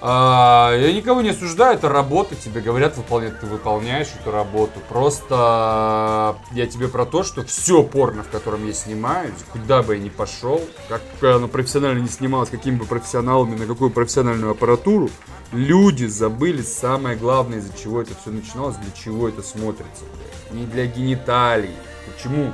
[0.00, 4.80] А, я никого не осуждаю, это работа, тебе говорят выполнять, ты выполняешь эту работу.
[4.88, 10.00] Просто я тебе про то, что все порно, в котором я снимаюсь, куда бы я
[10.00, 15.10] ни пошел, как бы оно профессионально не снималось, какими бы профессионалами, на какую профессиональную аппаратуру,
[15.50, 20.04] люди забыли самое главное, из-за чего это все начиналось, для чего это смотрится.
[20.52, 21.74] Не для гениталий.
[22.06, 22.52] Почему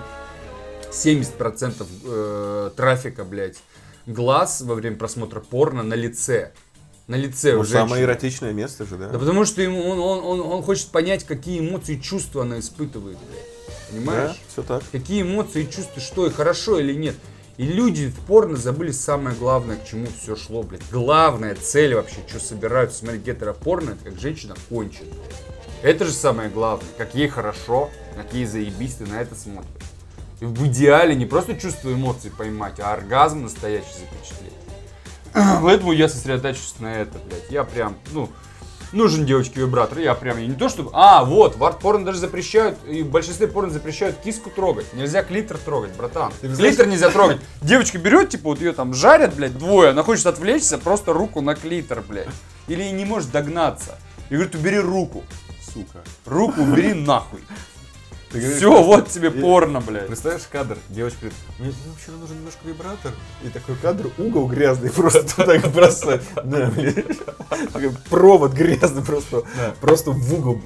[0.95, 3.59] 70% э, трафика, блядь,
[4.07, 6.53] глаз во время просмотра порно на лице?
[7.07, 7.89] На лице Ну, у женщины.
[7.89, 9.09] самое эротичное место же, да?
[9.09, 12.59] Да потому что ему, он, он, он, он хочет понять, какие эмоции и чувства она
[12.61, 13.91] испытывает, блядь.
[13.91, 14.31] Понимаешь?
[14.31, 14.83] Да, все так.
[14.91, 17.15] Какие эмоции и чувства, что и хорошо или нет.
[17.59, 20.83] И люди в порно забыли самое главное, к чему все шло, блядь.
[20.91, 25.05] Главная цель вообще, что собираются смотреть гетеропорно, это как женщина кончит.
[25.83, 26.89] Это же самое главное.
[26.97, 29.69] Как ей хорошо, как ей заебись, ты на это смотришь.
[30.45, 34.53] В идеале не просто чувство эмоций поймать, а оргазм настоящий запечатлеть.
[35.63, 37.51] Поэтому я сосредотачиваюсь на это, блядь.
[37.51, 38.29] Я прям, ну,
[38.93, 39.99] нужен девочке вибратор.
[39.99, 40.91] Я прям, я не то чтобы...
[40.93, 44.93] А, вот, в арт-порно даже запрещают, и в большинстве порно запрещают киску трогать.
[44.93, 46.31] Нельзя клитор трогать, братан.
[46.41, 47.41] Ты знаешь- Клитор нельзя трогать.
[47.63, 51.55] Девочка берет, типа, вот ее там жарят, блядь, двое, она хочет отвлечься, просто руку на
[51.55, 52.29] клитор, блядь.
[52.69, 53.99] Или не может догнаться.
[54.31, 55.25] И говорит, убери руку.
[55.73, 56.05] Сука.
[56.27, 57.41] Руку убери нахуй.
[58.39, 60.07] Говоришь, Все, вот тебе И- порно, блядь.
[60.07, 60.79] Представляешь кадр?
[60.89, 63.13] Девочка говорит, мне вообще нужен немножко вибратор.
[63.45, 65.59] И такой кадр, угол грязный, просто туда.
[66.45, 66.71] Да.
[67.73, 69.43] Такой Провод грязный просто,
[69.81, 70.61] просто в угол.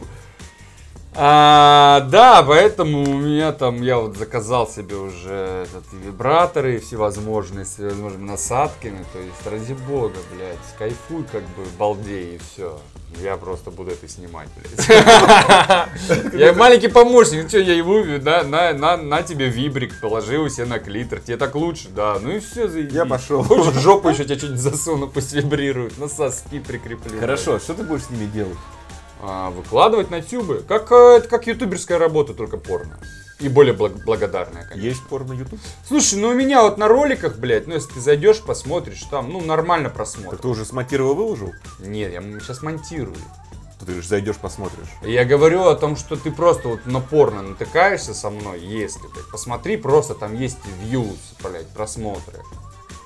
[1.20, 7.64] А, да, поэтому у меня там, я вот заказал себе уже этот, и вибраторы всевозможные,
[7.64, 12.78] с всевозможными насадками, то есть, ради бога, блядь, кайфуй как бы, балдей и все.
[13.20, 14.88] Я просто буду это снимать, блядь.
[16.34, 20.48] Я маленький помощник, ну что, я его, на, на, на, на тебе вибрик, положи его
[20.48, 22.92] себе на клитор, тебе так лучше, да, ну и все, заебись.
[22.92, 23.42] Я пошел.
[23.42, 27.18] Хочешь, жопу еще тебя что-нибудь засуну, пусть вибрирует, на соски прикреплю.
[27.18, 28.58] Хорошо, что ты будешь с ними делать?
[29.20, 30.64] А, выкладывать на тюбы.
[30.66, 32.98] Как, э, это как ютуберская работа, только порно.
[33.40, 34.84] И более благ- благодарная, конечно.
[34.86, 35.60] Есть порно YouTube?
[35.86, 39.40] Слушай, ну у меня вот на роликах, блядь, ну если ты зайдешь, посмотришь, там, ну
[39.40, 40.36] нормально Так просмотр.
[40.38, 41.52] ты уже смонтировал, выложил?
[41.78, 43.16] Нет, я сейчас монтирую.
[43.86, 44.88] Ты же зайдешь, посмотришь.
[45.02, 49.30] Я говорю о том, что ты просто вот на порно натыкаешься со мной, если, блядь,
[49.30, 52.40] посмотри, просто там есть views, блядь, просмотры.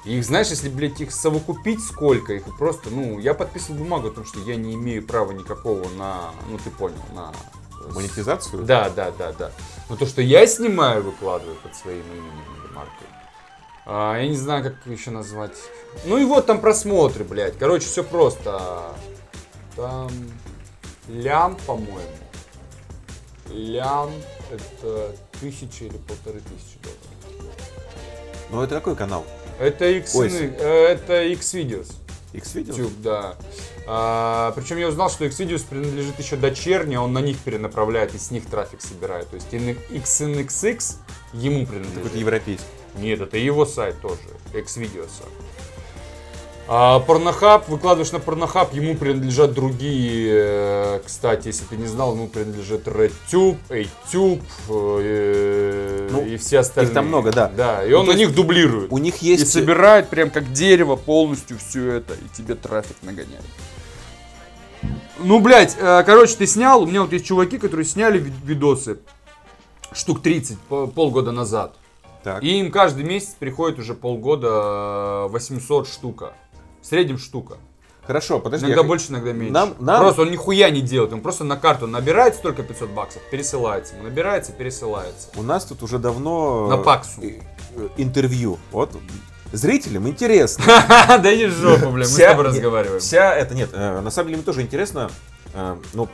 [0.05, 4.11] И их, знаешь, если, блядь, их совокупить сколько, их просто, ну, я подписывал бумагу о
[4.11, 7.33] том, что я не имею права никакого на, ну, ты понял, на...
[7.91, 8.63] Монетизацию?
[8.63, 9.51] Да, да, да, да.
[9.89, 13.07] Но то, что я снимаю, выкладываю под своим именем или маркой.
[13.85, 15.57] А, я не знаю, как еще назвать.
[16.05, 17.59] Ну и вот там просмотры, блядь.
[17.59, 18.95] Короче, все просто.
[19.75, 20.11] Там
[21.09, 21.99] лям, по-моему.
[23.49, 24.13] Лям
[24.51, 27.53] это тысяча или полторы тысячи долларов.
[28.51, 29.25] Ну это какой канал?
[29.59, 31.93] Это X, Ой, э, это X-Videos.
[32.33, 32.77] X-Video?
[32.77, 33.37] YouTube, да.
[33.87, 38.31] А, причем я узнал, что Xvideos принадлежит еще дочерне, он на них перенаправляет и с
[38.31, 39.29] них трафик собирает.
[39.29, 40.97] То есть XNXX
[41.35, 42.17] ему Какой-то принадлежит.
[42.17, 42.67] европейский.
[42.97, 44.21] Нет, это его сайт тоже,
[44.53, 45.11] Xvideos.
[46.75, 52.29] А Порнохаб, выкладываешь на Порнохаб, ему принадлежат другие, э, кстати, если ты не знал, ему
[52.29, 56.95] принадлежит RedTube, ATube э, Ну, и все остальные.
[56.95, 57.53] там много, да.
[57.55, 58.91] Да, и Ну, он на них дублирует.
[58.91, 59.53] У них И есть...
[59.53, 63.45] собирает прям как дерево полностью все это, и тебе трафик нагоняет.
[65.19, 68.99] Ну, блядь, э, короче, ты снял, у меня вот есть чуваки, которые сняли ви- видосы
[69.93, 71.75] штук 30 по- полгода назад.
[72.25, 72.43] Так.
[72.43, 76.33] И им каждый месяц приходит уже полгода э, 800 штука.
[76.83, 77.57] В среднем штука.
[78.07, 78.67] Хорошо, подожди.
[78.67, 79.53] иногда я- больше, иногда меньше.
[79.53, 81.13] Нам- нам- Просто он нихуя не делает.
[81.13, 84.05] Он просто на карту набирает столько 500 баксов, пересылается ему.
[84.05, 85.29] Набирается, пересылается.
[85.37, 86.67] У нас тут уже давно...
[86.69, 87.21] На паксу.
[87.23, 87.41] э,
[87.77, 88.59] э, Интервью.
[88.73, 88.91] Вот.
[89.53, 90.65] Зрителям интересно.
[91.23, 93.01] Да не жопу, бля, мы с тобой разговариваем.
[93.01, 95.09] Вся это, нет, э, на самом деле мне тоже интересно.
[95.55, 96.09] э, Ну,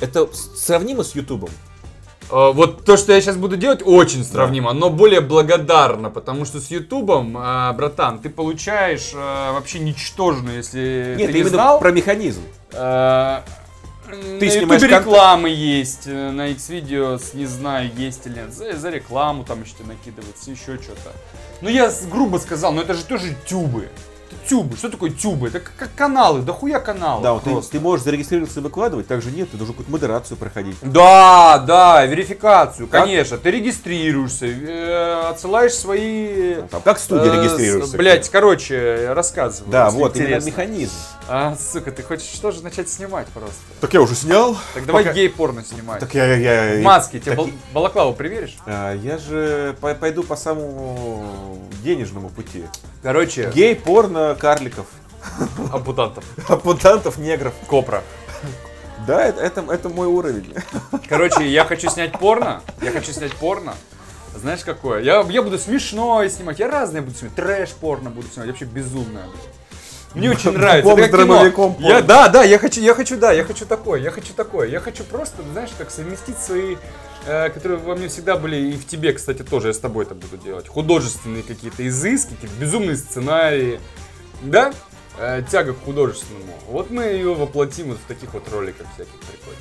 [0.00, 1.48] это сравнимо с Ютубом.
[2.30, 6.60] Э, Вот то, что я сейчас буду делать, очень сравнимо, но более благодарно, потому что
[6.60, 11.80] с Ютубом, э, братан, ты получаешь э, вообще ничтожную, если Нет, ты не знал.
[11.80, 12.42] про механизм.
[12.70, 18.52] Ты на снимаешь рекламы есть, на Xvideos, не знаю, есть или нет.
[18.52, 21.12] За, за рекламу там еще накидывается, еще что-то.
[21.60, 23.88] Ну я грубо сказал, но это же тоже тюбы.
[24.48, 25.48] Тюбы, что такое тюбы?
[25.48, 29.06] Это как, как каналы, да хуя каналов Да, вот ты, ты можешь зарегистрироваться и выкладывать,
[29.06, 30.76] также нет, ты должен какую-то модерацию проходить.
[30.82, 33.38] Да, да, верификацию, конечно.
[33.38, 36.56] Ты регистрируешься, э, отсылаешь свои...
[36.70, 37.96] Там, как студия э, регистрируется.
[37.96, 39.70] Блять, короче, рассказываю.
[39.70, 40.92] Да, вот, именно механизм.
[41.32, 43.54] А, сука, ты хочешь что же начать снимать просто?
[43.80, 44.56] Так я уже снял.
[44.74, 46.00] Так давай Пока- гей-порно снимать.
[46.00, 46.24] Так я...
[46.34, 48.56] я, я В маске, тебе так- бал- балаклаву примеришь?
[48.66, 52.64] А, я же по- пойду по самому денежному пути.
[53.04, 54.86] Короче, Гей, порно, карликов,
[55.72, 56.24] ампутантов.
[56.48, 57.54] апутантов, негров.
[57.68, 58.02] Копра.
[59.06, 60.52] Да, это, это, это мой уровень.
[61.08, 62.60] Короче, я хочу снять порно.
[62.82, 63.74] Я хочу снять порно.
[64.34, 65.00] Знаешь какое?
[65.02, 67.36] Я, я буду смешное снимать, я разное буду снимать.
[67.36, 69.26] Трэш-порно буду снимать, вообще безумное.
[70.14, 70.90] Мне очень нравится.
[70.90, 71.76] Это как кино.
[71.78, 74.68] Я, да, да, я хочу, я хочу, да, я хочу такое, я хочу такое.
[74.68, 76.76] Я хочу просто, знаешь, так совместить свои,
[77.26, 80.14] э, которые во мне всегда были, и в тебе, кстати, тоже, я с тобой это
[80.14, 80.68] буду делать.
[80.68, 83.80] Художественные какие-то изыски, какие-то безумные сценарии.
[84.42, 84.72] Да?
[85.18, 86.54] Э, тяга к художественному.
[86.68, 89.58] Вот мы ее воплотим вот в таких вот роликах всяких прикольных.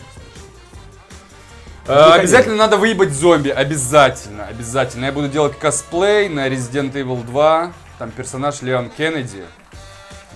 [1.88, 5.05] Э, обязательно надо выебать зомби, обязательно, обязательно.
[5.05, 9.43] Я буду делать косплей на Resident Evil 2, там персонаж Леон Кеннеди.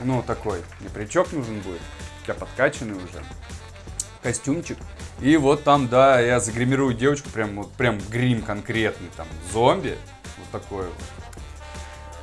[0.02, 1.82] Ну, такой, непричок нужен будет,
[2.28, 3.24] я подкачанный уже.
[4.22, 4.78] Костюмчик.
[5.22, 9.98] И вот там, да, я загримирую девочку, прям, вот, прям грим конкретный, там, зомби,
[10.38, 10.94] вот такой вот.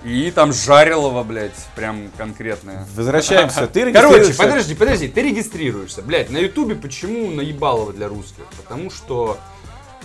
[0.02, 2.86] И там жарилово, блядь, прям конкретное.
[2.96, 3.66] Возвращаемся.
[3.66, 8.44] Ты Короче, регистрируешься- подожди, подожди, ты регистрируешься, блядь, на ютубе почему наебалово для русских?
[8.56, 9.36] Потому что,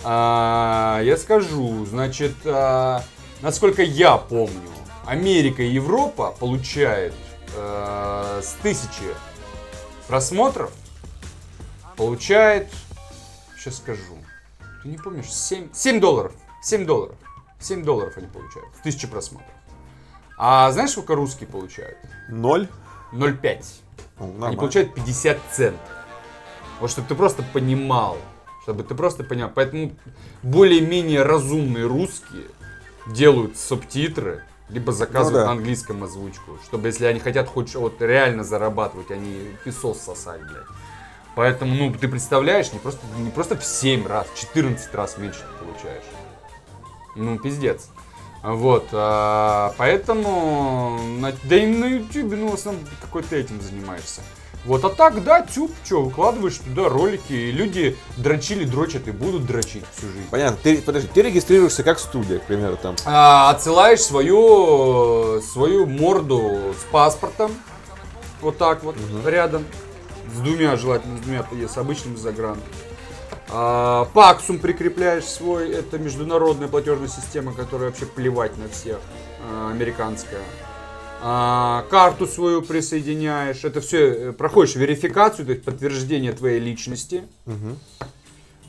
[0.04, 3.02] а, я скажу, значит, а,
[3.40, 4.70] насколько я помню,
[5.06, 7.14] Америка и Европа получают
[7.56, 9.14] а, с тысячи
[10.08, 10.72] просмотров,
[11.96, 12.68] получает,
[13.56, 14.02] сейчас скажу,
[14.82, 17.16] ты не помнишь, 7, 7 долларов, 7 долларов,
[17.60, 19.50] 7 долларов они получают с тысячи просмотров.
[20.38, 21.96] А знаешь, сколько русские получают?
[22.28, 22.68] Ноль.
[23.12, 23.64] 0,5.
[24.18, 24.58] Ну, Они нормально.
[24.58, 25.88] получают 50 центов.
[26.80, 28.18] Вот чтобы ты просто понимал.
[28.62, 29.50] Чтобы ты просто понимал.
[29.54, 29.92] Поэтому
[30.42, 32.44] более-менее разумные русские
[33.06, 35.46] делают субтитры, либо заказывают Ну да.
[35.46, 36.58] на английском озвучку.
[36.64, 40.64] Чтобы если они хотят хоть вот реально зарабатывать, они песос сосать, блядь.
[41.34, 45.64] Поэтому, ну, ты представляешь, не просто, не просто в 7 раз, 14 раз меньше ты
[45.64, 46.04] получаешь.
[47.14, 47.88] Ну, пиздец.
[48.42, 54.22] Вот, а, поэтому, на- да и на ютубе, ну, в основном, какой ты этим занимаешься.
[54.66, 59.46] Вот, а так, да, тюб, что, выкладываешь туда ролики, и люди дрочили, дрочат и будут
[59.46, 60.26] дрочить всю жизнь.
[60.28, 60.58] Понятно.
[60.60, 62.96] Ты, подожди, ты регистрируешься как студия, к примеру, там.
[63.04, 67.52] А, отсылаешь свою, свою морду с паспортом,
[68.40, 69.64] вот так вот, рядом,
[70.34, 72.58] с двумя, желательно с двумя, с обычным загран.
[73.48, 78.98] А, Паксум прикрепляешь свой, это международная платежная система, которая вообще плевать на всех,
[79.48, 80.42] а, американская.
[81.28, 87.24] А, карту свою присоединяешь, это все, проходишь верификацию, то есть подтверждение твоей личности.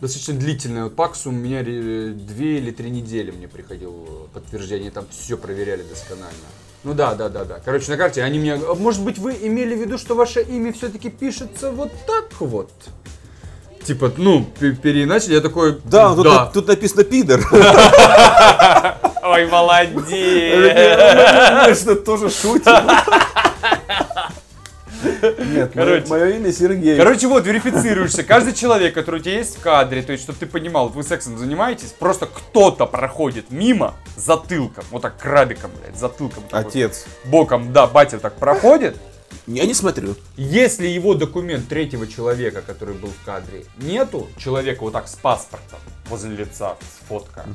[0.02, 0.86] Достаточно длительная.
[0.86, 6.34] Вот Паксум у меня две или три недели мне приходил подтверждение, там все проверяли досконально.
[6.84, 7.60] Ну да, да, да, да.
[7.64, 8.56] Короче, на карте они мне...
[8.56, 12.72] «А Может быть, вы имели в виду, что ваше имя все-таки пишется вот так вот?
[13.84, 15.80] Типа, ну, пе- переиначили, я такой...
[15.86, 17.40] Да, тут, на- тут написано пидор.
[19.38, 20.02] Ой, молодец!
[21.80, 22.66] Что тоже шутит.
[25.54, 26.08] Нет, Короче.
[26.08, 26.98] мое имя Сергей.
[26.98, 28.24] Короче, вот, верифицируешься.
[28.24, 31.38] Каждый человек, который у тебя есть в кадре, то есть, чтобы ты понимал, вы сексом
[31.38, 36.44] занимаетесь, просто кто-то проходит мимо затылком, вот так крабиком, блядь, затылком.
[36.52, 37.06] Отец.
[37.26, 38.98] боком, да, батя так проходит.
[39.46, 40.16] Я не смотрю.
[40.36, 45.80] Если его документ третьего человека, который был в кадре, нету, человека вот так с паспортом
[46.10, 47.46] возле лица, с фотка,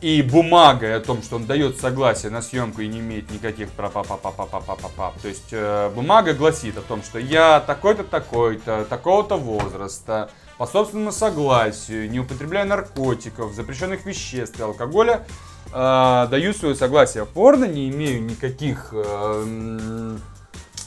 [0.00, 3.92] и бумагой о том, что он дает согласие на съемку и не имеет никаких прав,
[3.92, 7.02] па па па па па па па па То есть э, бумага гласит о том,
[7.02, 14.62] что я такой-то, такой-то, такого-то возраста, по собственному согласию, не употребляю наркотиков, запрещенных веществ и
[14.62, 15.26] алкоголя,
[15.72, 20.16] э, даю свое согласие порно, не имею никаких э,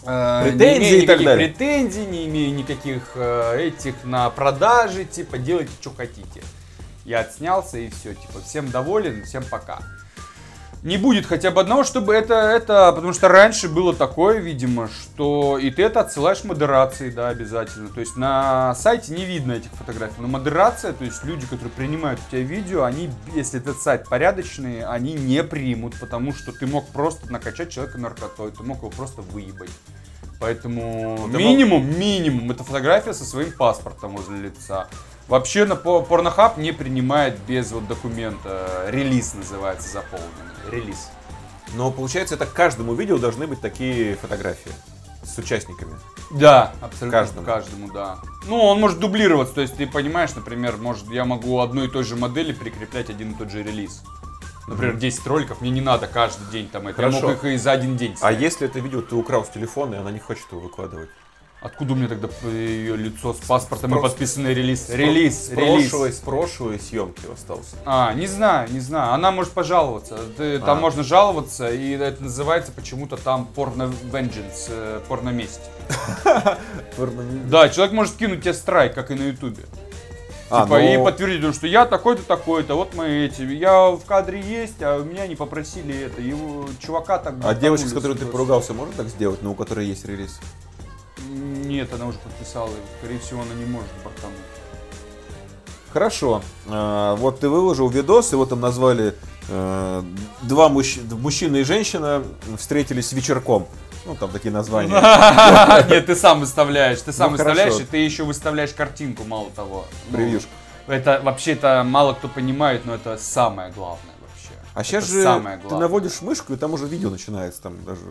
[0.06, 1.48] э, Претензий не имею и так никаких далее.
[1.50, 6.42] претензий, не имею никаких э, этих на продаже, типа делайте, что хотите.
[7.06, 9.80] Я отснялся и все, типа, всем доволен, всем пока.
[10.84, 15.58] Не будет хотя бы одного, чтобы это, это, потому что раньше было такое, видимо, что
[15.58, 17.88] и ты это отсылаешь модерации, да, обязательно.
[17.88, 22.20] То есть на сайте не видно этих фотографий, но модерация, то есть люди, которые принимают
[22.28, 26.86] у тебя видео, они, если этот сайт порядочный, они не примут, потому что ты мог
[26.90, 29.72] просто накачать человека наркотой, ты мог его просто выебать.
[30.42, 34.90] Поэтому минимум, минимум, это фотография со своим паспортом возле лица.
[35.28, 41.10] Вообще на по- Pornhub не принимает без вот документа, релиз называется заполненный, релиз.
[41.76, 44.72] Но получается, это к каждому видео должны быть такие фотографии
[45.24, 45.96] с участниками.
[46.32, 47.46] Да, абсолютно Каждому.
[47.46, 48.18] каждому, да.
[48.46, 52.04] Ну, он может дублироваться, то есть ты понимаешь, например, может, я могу одной и той
[52.04, 54.04] же модели прикреплять один и тот же релиз.
[54.68, 57.02] Например, 10 роликов, мне не надо каждый день там это.
[57.02, 57.28] Я Хорошо.
[57.30, 58.42] мог их и за один день А снять.
[58.42, 61.10] если это видео ты украл с телефона, и она не хочет его выкладывать?
[61.64, 64.88] Откуда у меня тогда ее лицо с паспортом и Просто- подписанный релиз?
[64.88, 65.90] С Релиз, с релиз.
[65.90, 67.78] прошлой, с прошлой съемки остался.
[67.86, 69.14] А, не знаю, не знаю.
[69.14, 70.18] Она может пожаловаться.
[70.36, 70.82] Ты- Там А.
[70.82, 75.62] можно жаловаться, и это называется почему-то там порно vengeance, э, порно месть.
[77.50, 79.64] Да, человек может скинуть тебе страйк, как и на ютубе.
[80.50, 84.40] А, Типа, и ну, подтвердить, что я такой-то, такой-то, вот мы эти, я в кадре
[84.42, 88.74] есть, а меня не попросили это, его чувака так А девочка, с которой ты поругался,
[88.74, 90.40] может так сделать, но у которой есть релиз?
[91.30, 94.38] Нет, она уже подписала его, скорее всего, она не может бортануть.
[95.92, 96.42] Хорошо.
[96.68, 99.16] А, вот ты выложил видос, его там назвали
[99.48, 100.04] э,
[100.42, 102.24] два мужч- мужчина и женщина
[102.58, 103.68] встретились вечерком.
[104.06, 104.92] Ну, там такие названия.
[105.90, 109.86] Нет, ты сам выставляешь, ты сам Ну, выставляешь, и ты еще выставляешь картинку, мало того.
[110.10, 110.50] Ну, Превьюшку.
[110.88, 114.50] Это вообще это мало кто понимает, но это самое главное вообще.
[114.74, 117.62] А сейчас же ты наводишь мышку, и там уже видео начинается.
[117.62, 118.02] Там даже...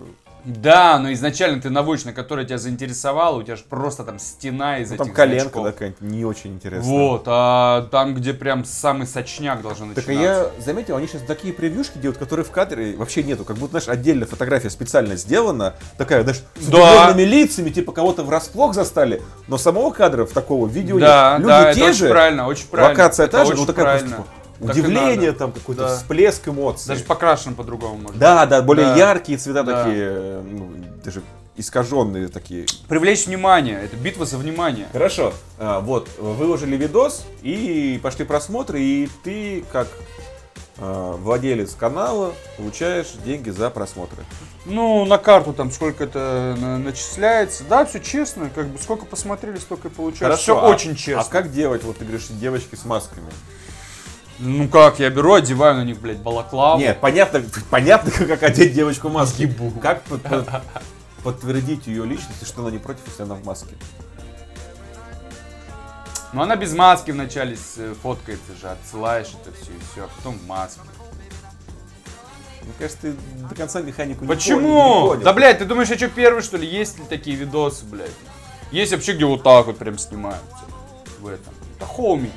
[0.44, 4.78] Да, но изначально ты наводишь, на который тебя заинтересовал, у тебя же просто там стена
[4.78, 5.64] из Ну, этих там коленка значков.
[5.64, 6.90] да, какая-нибудь не очень интересная.
[6.90, 10.50] Вот, а там, где прям самый сочняк должен Так начинаться.
[10.52, 13.44] и я заметил, они сейчас такие превьюшки делают, которые в кадре вообще нету.
[13.44, 15.74] Как будто, знаешь, отдельная фотография специально сделана.
[15.96, 17.12] Такая, знаешь, с Да.
[17.12, 19.22] лицами, типа кого-то врасплох застали.
[19.48, 21.38] Но самого кадра в такого видео Да, нет.
[21.40, 22.90] Люди да, это те очень же, правильно, очень правильно.
[23.02, 25.96] локация Это та же, очень но такая просто, типа, Так удивление, там какой-то Да.
[25.96, 26.88] всплеск эмоций.
[26.88, 28.18] Даже покрашен по-другому можно.
[28.18, 28.96] Да, да, более Да.
[28.96, 29.84] яркие цвета Да.
[29.84, 30.70] такие, э, ну,
[31.04, 31.22] даже
[31.56, 32.66] искаженные такие.
[32.88, 34.86] Привлечь внимание, это битва за внимание.
[34.92, 39.88] Хорошо, а, вот, выложили видос, и пошли просмотры, и ты, как
[40.78, 44.24] а, владелец канала, получаешь деньги за просмотры.
[44.64, 47.62] Ну, на карту там сколько это на- начисляется.
[47.68, 50.38] Да, все честно, как бы сколько посмотрели, столько и получается.
[50.40, 51.20] Все а- очень честно.
[51.20, 53.26] А как делать, вот ты говоришь, девочки с масками?
[54.44, 56.80] Ну как, я беру, одеваю на них, блядь, балаклаву.
[56.80, 59.44] Нет, понятно, понятно, как одеть девочку в маске.
[59.44, 59.70] Ебу.
[59.80, 60.48] Как под- под-
[61.22, 63.76] подтвердить ее личность, что она не против, если она в маске?
[66.32, 70.38] Ну она без маски вначале э, фоткается же, отсылаешь это все и все, а потом
[70.38, 70.80] в маске.
[72.62, 73.12] Мне кажется, ты
[73.48, 74.60] до конца механику Почему?
[74.60, 75.22] не понял.
[75.24, 76.66] Да, блядь, ты думаешь, я что первый, что ли?
[76.66, 78.10] Есть ли такие видосы, блядь?
[78.72, 80.64] Есть вообще, где вот так вот прям снимаются
[81.20, 81.54] в этом.
[81.78, 82.30] Да успокойся.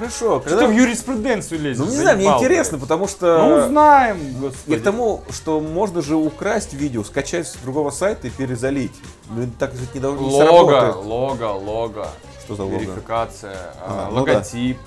[0.00, 0.66] Хорошо, Что когда...
[0.66, 1.84] ты в юриспруденцию лезешь?
[1.84, 2.88] Ну, не знаю, мне интересно, блядь?
[2.88, 3.38] потому что...
[3.38, 4.78] Ну, узнаем, Я господи.
[4.78, 8.92] к тому, что можно же украсть видео, скачать с другого сайта и перезалить.
[9.28, 12.08] Ну, так ведь не, не Лого, лого, лого.
[12.44, 12.78] Что за лого?
[12.78, 14.78] Верификация, а, А, ну логотип.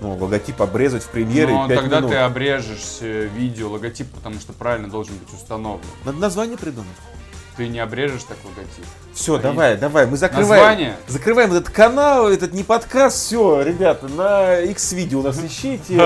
[0.00, 2.10] Ну, логотип обрезать в премьере Но 5 тогда минут.
[2.10, 5.86] ты обрежешь э, видео, логотип, потому что правильно должен быть установлен.
[6.04, 6.96] Надо название придумать.
[7.56, 8.84] Ты не обрежешь так логотип.
[9.12, 10.48] Все, давай, давай, мы закрываем.
[10.64, 10.96] Название?
[11.06, 15.94] Закрываем этот канал, этот не подкаст, все, ребята, на X-видео нас ищите.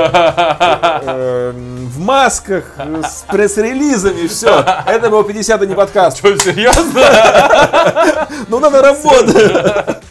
[1.03, 4.63] Эм, В масках, э, с пресс-релизами, все.
[4.87, 6.19] Это был 50 не подкаст.
[6.19, 8.29] Что, серьезно?
[8.49, 10.03] Ну надо работать.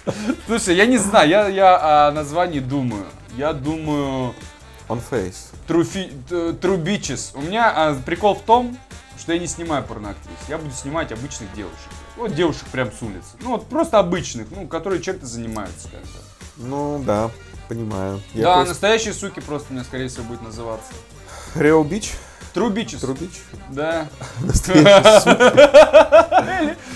[0.48, 3.06] Слушай, я не знаю, я, я о названии думаю.
[3.38, 4.34] Я думаю
[4.90, 5.36] On face.
[5.68, 7.32] Труфи, т- True Bitches.
[7.36, 8.78] У меня а, прикол в том,
[9.28, 10.38] что я не снимаю порноактрис.
[10.48, 11.76] Я буду снимать обычных девушек.
[12.16, 13.28] Вот девушек прям с улицы.
[13.42, 16.08] Ну вот просто обычных, ну, которые чем-то занимаются как бы.
[16.56, 17.30] Ну да,
[17.68, 18.22] понимаю.
[18.34, 20.94] Я да, просто- настоящие суки просто у меня, скорее всего, будет называться.
[21.56, 22.14] Рео Бич.
[22.58, 23.00] Bitches.
[23.00, 23.30] Трубич.
[23.70, 24.08] Да.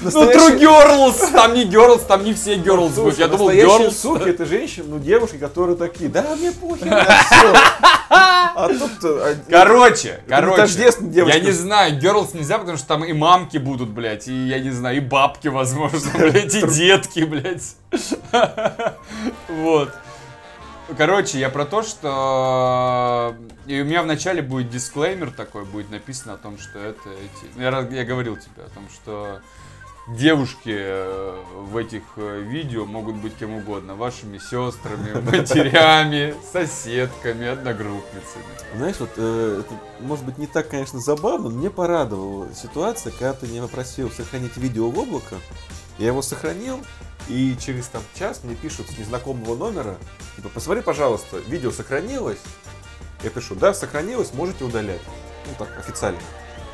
[0.03, 1.31] Ну, True Girls!
[1.31, 3.19] Там не Girls, там не все Girls будут.
[3.19, 3.91] Я думал, Girls.
[3.91, 6.87] суки это женщины, ну девушки, которые такие, да, мне похер
[7.25, 7.53] все.
[8.09, 8.91] А тут...
[9.03, 14.27] а, Короче, короче, я не знаю, Girls нельзя, потому что там и мамки будут, блядь,
[14.27, 17.75] и, я не знаю, и бабки, возможно, блядь, и детки, блядь.
[19.49, 19.89] Вот.
[20.97, 23.35] Короче, я про то, что...
[23.65, 27.59] И у меня вначале будет дисклеймер такой, будет написано о том, что это эти...
[27.59, 29.41] Я, я говорил тебе о том, что
[30.07, 33.95] девушки э, в этих э, видео могут быть кем угодно.
[33.95, 38.43] Вашими сестрами, матерями, соседками, одногруппницами.
[38.75, 39.73] Знаешь, вот э, это,
[40.03, 44.57] может быть не так, конечно, забавно, но мне порадовала ситуация, когда ты меня попросил сохранить
[44.57, 45.35] видео в облако.
[45.97, 46.79] Я его сохранил,
[47.27, 49.95] и через там час мне пишут с незнакомого номера,
[50.35, 52.39] типа, посмотри, пожалуйста, видео сохранилось.
[53.23, 55.01] Я пишу, да, сохранилось, можете удалять.
[55.45, 56.19] Ну так, официально.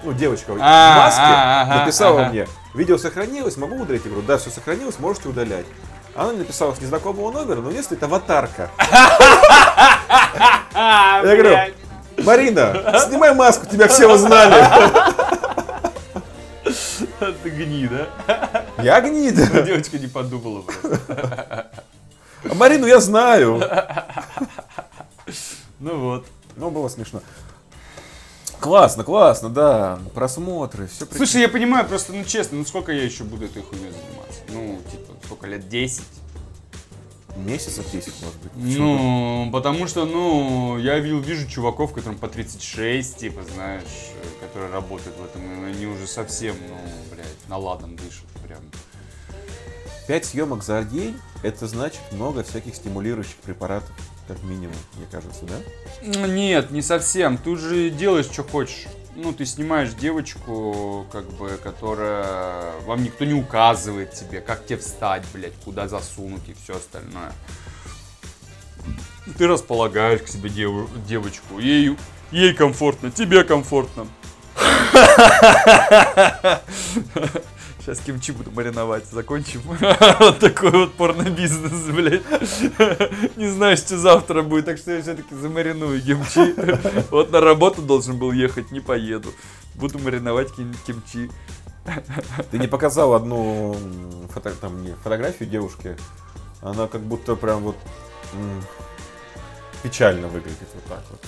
[0.04, 4.04] Ну, девочка в А, маске а, написала мне, видео сохранилось, могу удалить?
[4.06, 5.66] Я говорю, да, все сохранилось, можете удалять.
[6.16, 8.70] Она мне написала с незнакомого номера, но если это аватарка.
[10.74, 11.58] Я говорю,
[12.24, 14.56] Марина, снимай маску, тебя все узнали.
[17.44, 18.10] Ты гнида.
[18.82, 19.64] Я гнида.
[19.64, 21.72] Девочка не подумала просто.
[22.50, 23.62] А Марину я знаю.
[25.80, 26.28] Ну вот.
[26.56, 27.22] Ну, было смешно.
[28.60, 30.00] Классно, классно, да.
[30.16, 33.92] Просмотры, все Слушай, я понимаю, просто, ну честно, ну сколько я еще буду этой хуйней
[33.92, 34.42] заниматься?
[34.50, 35.70] Ну, типа, сколько лет?
[35.70, 36.02] 10?
[37.38, 38.52] Месяцев 10, может быть.
[38.56, 43.84] Ну, потому что, ну, я видел, вижу чуваков, которым по 36, типа, знаешь,
[44.42, 46.76] которые работают в этом, и они уже совсем, ну,
[47.14, 48.60] блядь, наладом дышат прям.
[50.08, 53.92] Пять съемок за день, это значит много всяких стимулирующих препаратов,
[54.28, 56.28] как минимум, мне кажется, да?
[56.28, 57.38] Нет, не совсем.
[57.38, 58.88] Ты же делаешь, что хочешь.
[59.20, 62.80] Ну, ты снимаешь девочку, как бы, которая...
[62.82, 67.32] Вам никто не указывает тебе, как тебе встать, блядь, куда засунуть и все остальное.
[69.40, 71.58] Ты располагаешь к себе деву- девочку.
[71.58, 71.98] Ей,
[72.30, 74.06] ей комфортно, тебе комфортно.
[77.88, 79.62] Сейчас кимчи буду мариновать, закончим.
[80.20, 82.22] Вот такой вот порно-бизнес, блядь.
[83.38, 86.54] Не знаю, что завтра будет, так что я все-таки замариную кимчи.
[87.12, 89.30] Вот на работу должен был ехать, не поеду.
[89.76, 91.32] Буду мариновать ким- кимчи.
[92.52, 93.78] Ты не показал одну
[94.34, 95.96] фото, там, не, фотографию девушки.
[96.60, 97.78] Она как будто прям вот
[99.82, 101.22] печально выглядит вот так вот.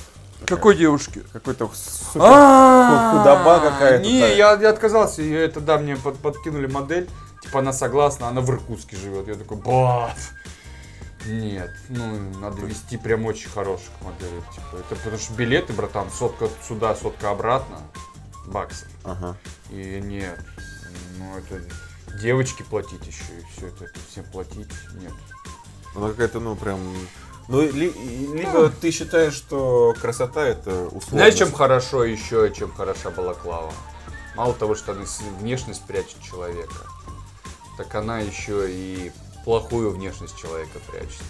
[0.46, 1.24] Какой девушки?
[1.34, 1.68] Какой-то
[2.14, 4.04] худоба какая-то.
[4.04, 5.22] Не, я, я отказался.
[5.22, 7.10] Я это да, мне под- подкинули модель.
[7.44, 9.28] Типа она согласна, она в Иркутске живет.
[9.28, 10.18] Я такой, бат.
[11.26, 14.42] Нет, ну надо вести прям очень хороших моделей.
[14.54, 17.78] Типа, это потому что билеты, братан, сотка сюда, сотка обратно,
[18.48, 18.88] баксов.
[19.04, 19.36] Ага.
[19.70, 20.40] И нет,
[21.18, 21.62] ну это
[22.22, 24.70] девочки платить еще и все это, это всем платить.
[25.02, 25.12] Нет.
[25.96, 26.80] Она какая-то, ну, прям...
[27.50, 27.94] Ну, ли-
[28.34, 31.10] либо ты считаешь, что красота это условно.
[31.10, 33.74] Знаешь, чем хорошо еще, чем хороша балаклава?
[34.36, 35.04] Мало того, что она
[35.40, 36.76] внешность прячет человека,
[37.78, 39.12] так она еще и
[39.46, 41.24] плохую внешность человека прячет.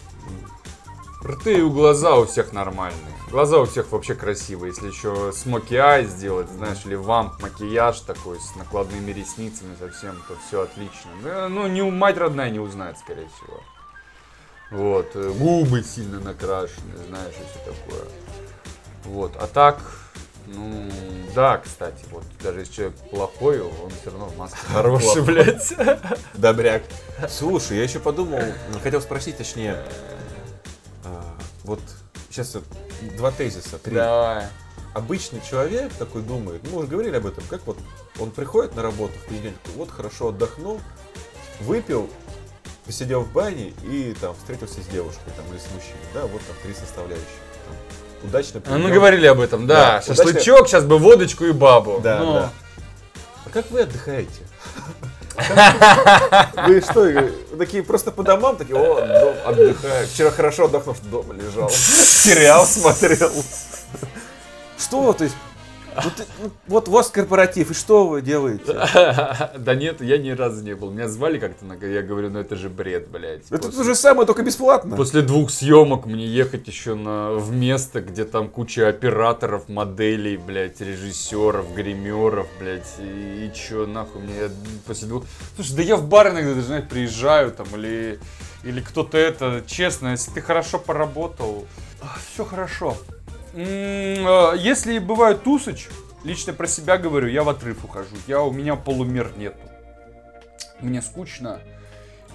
[1.24, 3.14] Рты и глаза у всех нормальные.
[3.32, 4.72] Глаза у всех вообще красивые.
[4.72, 10.36] Если еще смоки ай сделать, знаешь, или вамп макияж такой с накладными ресницами совсем, то
[10.48, 11.48] все отлично.
[11.50, 13.62] Ну, не мать родная не узнает, скорее всего.
[14.72, 18.08] Вот, э, губы сильно накрашены, знаешь, и все такое.
[19.06, 19.80] Вот, а так,
[20.46, 20.90] ну,
[21.34, 25.74] да, кстати, вот, даже если человек плохой, он все равно в маске хороший, блядь.
[26.34, 26.84] Добряк.
[27.30, 28.42] Слушай, я еще подумал,
[28.84, 29.84] хотел спросить, точнее,
[31.04, 31.82] а, вот
[32.30, 32.56] сейчас
[33.18, 33.96] два тезиса, три.
[33.96, 34.46] Давай.
[34.94, 37.78] Обычный человек такой думает, мы уже говорили об этом, как вот
[38.20, 40.82] он приходит на работу в понедельник, вот хорошо отдохнул,
[41.62, 42.10] выпил,
[42.90, 46.56] посидел в бане и там встретился с девушкой там, или с мужчиной, да, вот там
[46.64, 47.28] три составляющие.
[47.68, 50.02] Там, удачно А, Мы провел- говорили об этом, да.
[50.08, 52.00] Да, Шашлычок, сейчас бы водочку и бабу.
[52.04, 52.50] Да, Ну, да.
[53.46, 54.42] А как вы отдыхаете?
[56.68, 57.30] Вы что, э,
[57.60, 60.08] такие просто по домам, такие, о, дом, отдыхаю.
[60.08, 61.70] Вчера хорошо отдохнул, что дома лежал.
[61.72, 63.32] Сериал смотрел.
[64.80, 65.36] Что, то есть,
[66.04, 68.80] вот, ты- ну, вот у вас корпоратив, и что вы делаете?
[69.58, 70.92] Да нет, я ни разу не был.
[70.92, 73.44] Меня звали как-то, я говорю, ну это же бред, блядь.
[73.52, 74.96] Это то же самое, только бесплатно.
[74.96, 80.82] После двух съемок мне ехать еще на, в место, где там куча операторов, моделей, блядь,
[80.82, 84.50] режиссеров, гримеров, блядь, и, и чё, нахуй, мне
[84.86, 85.24] после двух...
[85.56, 88.20] Слушай, да я в бар иногда даже, знаешь, приезжаю там, или,
[88.64, 91.66] или кто-то это, честно, если ты хорошо поработал,
[92.34, 92.96] все хорошо.
[93.54, 95.88] Э, Если бывает тусыч,
[96.24, 99.60] лично про себя говорю, я в отрыв ухожу, я, у меня полумер нету.
[100.82, 101.60] Мне скучно,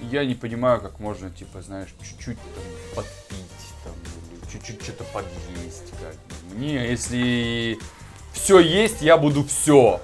[0.01, 3.95] я не понимаю, как можно, типа, знаешь, чуть-чуть там подпить, там,
[4.33, 5.91] или чуть-чуть что-то подъесть.
[6.01, 6.15] Как.
[6.55, 7.79] Мне, если
[8.33, 10.01] все есть, я буду все.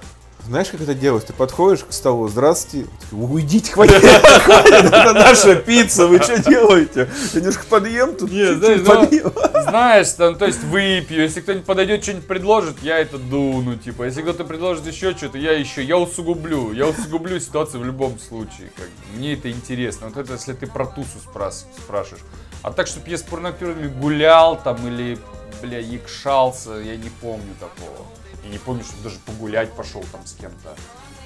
[0.47, 1.27] Знаешь, как это делать?
[1.27, 2.89] Ты подходишь к столу, здравствуйте.
[3.11, 7.09] Уйдите, хватит, хватит, это наша пицца, вы что делаете?
[7.33, 9.31] Я немножко подъем тут, чуть-чуть знаешь, подъем.
[9.61, 14.23] Знаешь, там, то есть выпью, если кто-нибудь подойдет, что-нибудь предложит, я это дуну, типа, если
[14.23, 18.89] кто-то предложит еще что-то, я еще, я усугублю, я усугублю ситуацию в любом случае, как
[19.15, 22.23] мне это интересно, вот это если ты про тусу спрас- спрашиваешь,
[22.63, 25.17] а так, чтобы я с порнокерами гулял там или,
[25.61, 28.05] бля, якшался, я не помню такого,
[28.43, 30.75] я не помню, чтобы даже погулять пошел там с кем-то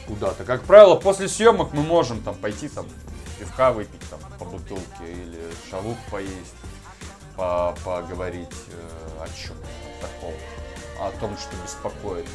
[0.07, 2.85] куда-то, как правило, после съемок мы можем там пойти там
[3.39, 5.39] пивка выпить там по бутылке или
[5.69, 6.53] шавук поесть
[7.35, 9.55] по- поговорить э, о чем
[9.99, 10.33] таком,
[10.99, 12.25] о том, что беспокоит.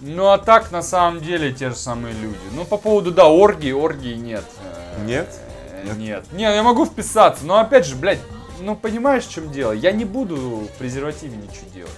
[0.00, 2.38] Ну а так на самом деле те же самые люди.
[2.52, 4.44] Ну по поводу да оргии, оргии нет.
[4.62, 5.28] Э, Нет?
[5.70, 6.24] э, Нет.
[6.32, 8.20] Не, я могу вписаться, но опять же, блядь,
[8.60, 9.72] ну понимаешь, в чем дело?
[9.72, 11.92] Я не буду в презервативе ничего делать.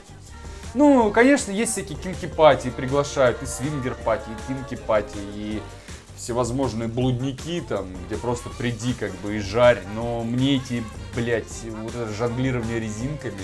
[0.75, 5.63] Ну, конечно, есть всякие кинки-пати, приглашают и свингер-пати, и кинки-пати, и
[6.17, 11.95] всевозможные блудники там, где просто приди как бы и жарь, но мне эти блядь, вот
[11.95, 13.43] это жонглирование резинками.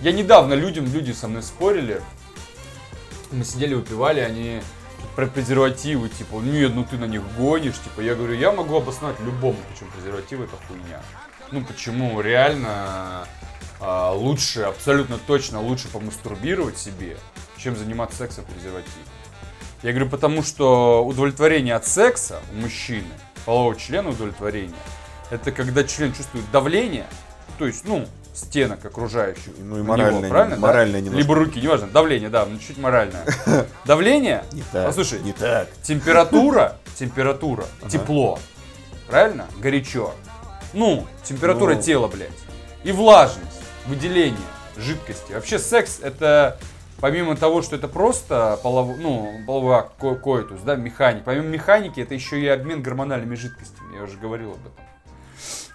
[0.00, 2.00] Я недавно людям, люди со мной спорили,
[3.32, 4.60] мы сидели, выпивали, они
[5.16, 9.18] про презервативы, типа, нет, ну ты на них гонишь, типа, я говорю, я могу обосновать
[9.20, 11.02] любому, почему презервативы это хуйня.
[11.50, 13.26] Ну почему реально
[13.80, 17.16] а, лучше, абсолютно точно лучше помастурбировать себе,
[17.58, 18.92] чем заниматься сексом в презервативе.
[19.82, 23.08] Я говорю, потому что удовлетворение от секса у мужчины,
[23.46, 24.74] полового члена удовлетворения,
[25.30, 27.06] это когда член чувствует давление,
[27.58, 29.52] то есть, ну, стенок окружающих.
[29.58, 30.56] Ну и моральное, него, правильно?
[30.56, 30.62] да?
[30.62, 31.18] моральное немножко.
[31.22, 31.86] Либо руки, неважно.
[31.88, 33.24] Давление, да, ну чуть моральное.
[33.86, 34.86] Давление, Не так.
[34.86, 35.68] послушай, не так.
[35.82, 38.38] температура, температура, тепло,
[39.08, 39.46] правильно?
[39.58, 40.14] Горячо.
[40.72, 41.82] Ну, температура Ну.
[41.82, 42.30] тела, блядь.
[42.84, 44.38] И влажность, выделение
[44.76, 45.32] жидкости.
[45.32, 46.58] Вообще секс это
[47.00, 48.96] помимо того, что это просто полов...
[48.98, 51.24] ну, половой акт, ко- коитус, да, механик.
[51.24, 53.96] Помимо механики, это еще и обмен гормональными жидкостями.
[53.96, 54.84] Я уже говорил об этом.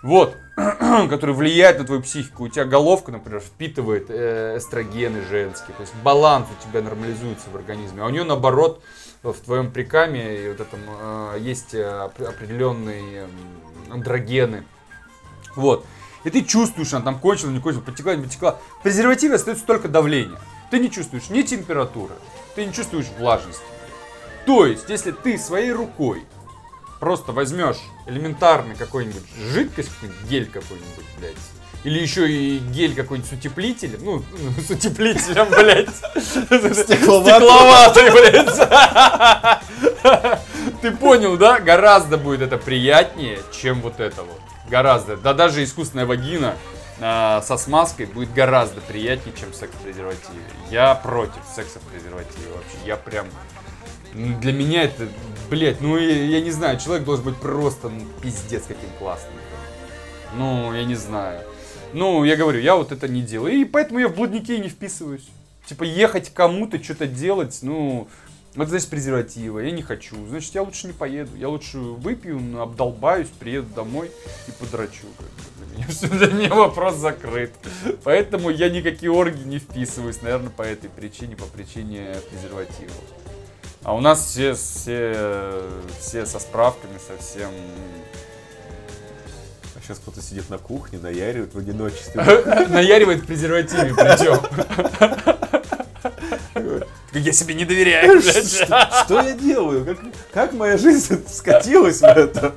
[0.03, 0.35] Вот,
[1.09, 2.43] который влияет на твою психику.
[2.43, 5.75] У тебя головка, например, впитывает э, эстрогены женские.
[5.75, 8.03] То есть баланс у тебя нормализуется в организме.
[8.03, 8.83] А у нее наоборот
[9.23, 13.27] в твоем прикаме и вот этом э, есть э, оп- определенные
[13.89, 14.63] андрогены.
[15.55, 15.85] Вот.
[16.25, 18.57] И ты чувствуешь, она там кончила, не кончила, потекла, не потекла.
[18.79, 20.37] В презервативе остается только давление.
[20.71, 22.15] Ты не чувствуешь ни температуры,
[22.55, 23.63] ты не чувствуешь влажности.
[24.45, 26.23] То есть, если ты своей рукой
[26.99, 29.91] просто возьмешь элементарный какой-нибудь жидкость,
[30.27, 31.35] гель какой-нибудь, блядь,
[31.83, 34.23] или еще и гель какой-нибудь с утеплителем, ну,
[34.67, 35.95] с утеплителем, блядь,
[36.75, 38.59] стекловатый, блядь.
[40.85, 41.59] Ты понял, да?
[41.59, 44.39] Гораздо будет это приятнее, чем вот это вот.
[44.69, 45.17] Гораздо.
[45.17, 46.53] Да даже искусственная вагина
[47.01, 50.43] а, со смазкой будет гораздо приятнее, чем секс в презервативе.
[50.69, 52.77] Я против секса в презервативе вообще.
[52.85, 53.25] Я прям...
[54.13, 55.07] ну, Для меня это,
[55.49, 59.33] блядь, ну я, не знаю, человек должен быть просто ну, пиздец каким классным.
[60.35, 61.41] Ну, я не знаю.
[61.93, 63.55] Ну, я говорю, я вот это не делаю.
[63.55, 65.27] И поэтому я в блудники не вписываюсь.
[65.65, 68.07] Типа ехать кому-то, что-то делать, ну,
[68.63, 69.59] это значит презерватива.
[69.59, 70.15] Я не хочу.
[70.27, 71.35] Значит, я лучше не поеду.
[71.35, 74.09] Я лучше выпью, ну, обдолбаюсь, приеду домой
[74.47, 75.05] и подрачу.
[75.57, 77.51] Для меня, всё- для меня вопрос закрыт.
[78.03, 82.91] Поэтому я никакие орги не вписываюсь, наверное, по этой причине, по причине презерватива.
[83.83, 85.61] А у нас все, все,
[85.99, 87.51] все со справками, совсем
[89.75, 92.19] А сейчас кто-то сидит на кухне, наяривает в одиночестве.
[92.69, 95.34] Наяривает в презервативе причем.
[97.11, 98.21] Я себе не доверяю.
[98.21, 99.85] Что я делаю?
[99.85, 99.97] Как,
[100.33, 102.55] как моя жизнь скатилась в это?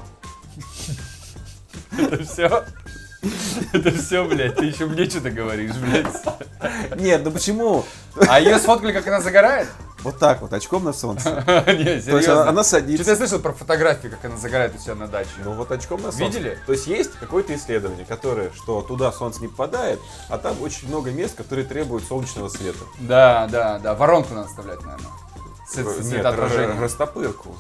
[1.98, 2.66] Это все.
[3.74, 7.00] Это все, блядь, ты еще мне что-то говоришь, блядь.
[7.00, 7.86] Нет, ну почему?
[8.28, 9.68] А ее сфоткали, как она загорает?
[10.06, 11.44] Вот так вот, очком на солнце.
[11.68, 12.42] Не, То есть серьезно.
[12.44, 13.16] она, она Что-то я садится.
[13.16, 15.30] слышал про фотографии, как она загорает у себя на даче.
[15.44, 16.38] Ну вот очком на солнце.
[16.38, 16.60] Видели?
[16.66, 20.00] То есть есть какое-то исследование, которое, что туда солнце не попадает,
[20.30, 22.80] а там очень много мест, которые требуют солнечного света.
[23.00, 23.96] Да, да, да.
[23.96, 25.10] Воронку надо вставлять, наверное.
[25.68, 26.82] С, с Нет, р- цветоотражением.
[26.82, 27.56] растопырку.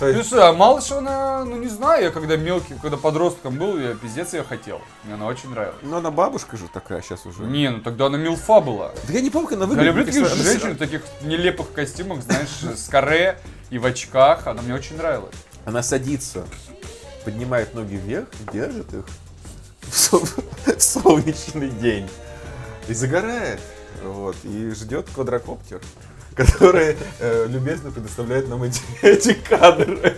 [0.00, 3.94] Ну что, а Малышева, она, ну не знаю, я когда мелкий, когда подростком был, я
[3.94, 4.80] пиздец ее хотел.
[5.04, 5.76] Мне она очень нравилась.
[5.82, 7.44] Ну она бабушка же такая сейчас уже.
[7.44, 8.92] Не, ну тогда она милфа была.
[9.06, 9.94] Да я не помню, как она Я выглядит.
[9.94, 13.38] люблю Мне таких она женщин в таких нелепых костюмах, знаешь, с каре
[13.70, 14.46] и в очках.
[14.46, 15.34] Она мне очень нравилась.
[15.64, 16.44] Она садится,
[17.24, 19.04] поднимает ноги вверх, держит их
[19.82, 22.08] в солнечный день
[22.88, 23.60] и загорает.
[24.02, 25.80] Вот, и ждет квадрокоптер,
[26.34, 30.16] который э, любезно предоставляет нам эти, эти кадры.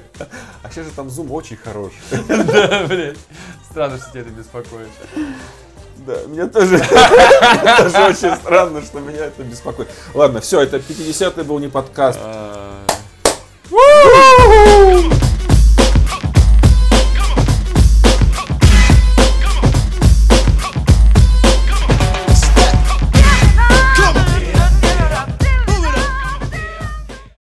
[0.62, 1.96] А сейчас же там зум очень хороший.
[2.26, 3.18] Да, блядь.
[3.70, 4.88] Странно, что тебя это беспокоит.
[6.06, 6.78] Да, меня тоже,
[7.78, 9.88] тоже очень странно, что меня это беспокоит.
[10.14, 12.20] Ладно, все, это 50-й был не подкаст.